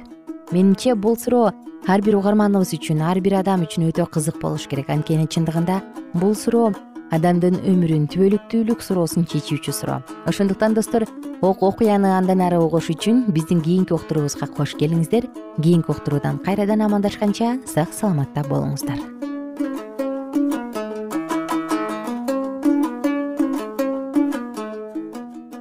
Менимче 0.50 0.94
бул 0.94 1.16
суроо 1.16 1.52
ар 1.86 2.02
бир 2.02 2.18
угарманыбыз 2.18 2.74
үчүн 2.76 3.04
ар 3.06 3.20
бир 3.22 3.38
адам 3.40 3.62
үчүн 3.64 3.86
өтө 3.90 4.08
кызык 4.10 4.40
болуш 4.42 4.66
керек. 4.66 4.90
Анткени 4.90 5.30
чындыгында 5.30 5.80
бул 6.14 6.34
суроо 6.34 6.72
адамдын 7.10 7.58
өмүрүн 7.66 8.06
түбөлүктүүлүк 8.12 8.82
суроосун 8.86 9.26
чечүүчү 9.26 9.72
суроо. 9.74 10.00
Ошондуктан 10.30 10.74
достор 10.74 11.06
окуяны 11.42 12.12
андан 12.14 12.40
ары 12.44 12.60
угуш 12.62 12.90
үчүн 12.94 13.24
биздин 13.34 13.62
кийинки 13.64 13.94
уктуруубузга 13.96 14.46
кош 14.46 14.76
келиңиздер. 14.78 15.26
Кийинки 15.58 15.90
уктуруудан 15.90 16.38
кайрадан 16.44 16.86
амандашканча 16.86 17.58
сак 17.66 17.92
саламатта 17.92 18.46
болуңуздар. 18.46 19.00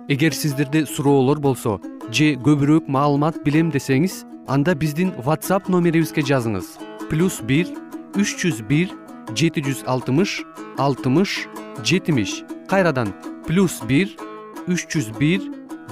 Эгер 0.09 0.33
сиздерде 0.33 0.85
суроолор 0.85 1.39
болсо 1.39 1.79
же 2.11 2.33
көбүрөөк 2.45 2.87
маалымат 2.89 3.43
билем 3.45 3.69
десеңиз 3.73 4.23
анда 4.47 4.73
биздин 4.73 5.13
whatsapp 5.25 5.69
номерибизге 5.69 6.21
жазыңыз. 6.25 6.77
Плюс 7.09 7.41
бир 7.41 7.69
үч 8.17 8.33
жүз 8.41 8.65
бир 8.65 8.89
жети 9.35 9.61
жүз 9.61 9.83
алтымыш 9.85 10.41
алтымыш 10.77 11.47
жетимиш. 11.83 12.43
Кайрадан 12.69 13.13
плюс 13.47 13.79
бир 13.85 14.09
үч 14.67 14.85
жүз 14.89 15.11
бир 15.19 15.43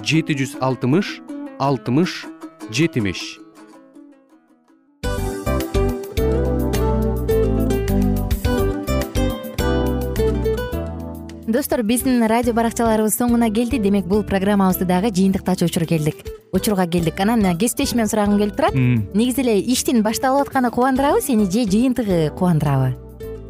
жети 0.04 0.38
жүз 0.38 0.58
алтымыш 0.62 1.20
алтымыш 1.60 2.26
жетимиш. 2.72 3.40
Достор 11.48 11.82
биздин 11.82 12.22
радио 12.28 12.54
баракчаларыбыз 12.54 13.16
соңуна 13.16 13.48
келди. 13.50 13.80
Демек 13.80 14.06
бул 14.06 14.22
программабызды 14.28 14.86
дагы 14.86 15.14
жыйынтыктачу 15.16 15.66
учур 15.66 15.88
келдик. 15.88 16.22
Учурга 16.52 16.86
келдик. 16.86 17.20
Анан 17.20 17.58
кесиптешимден 17.58 18.12
сурагым 18.12 18.38
келип 18.38 18.56
турат. 18.60 18.76
Негизи 18.76 19.42
эле 19.42 19.58
иштин 19.62 20.04
башталып 20.04 20.50
атканы 20.50 20.70
кубандырабы 20.70 21.22
сени 21.22 21.50
же 21.50 21.64
жыйынтыгы 21.66 22.30
кубандырабы 22.38 23.07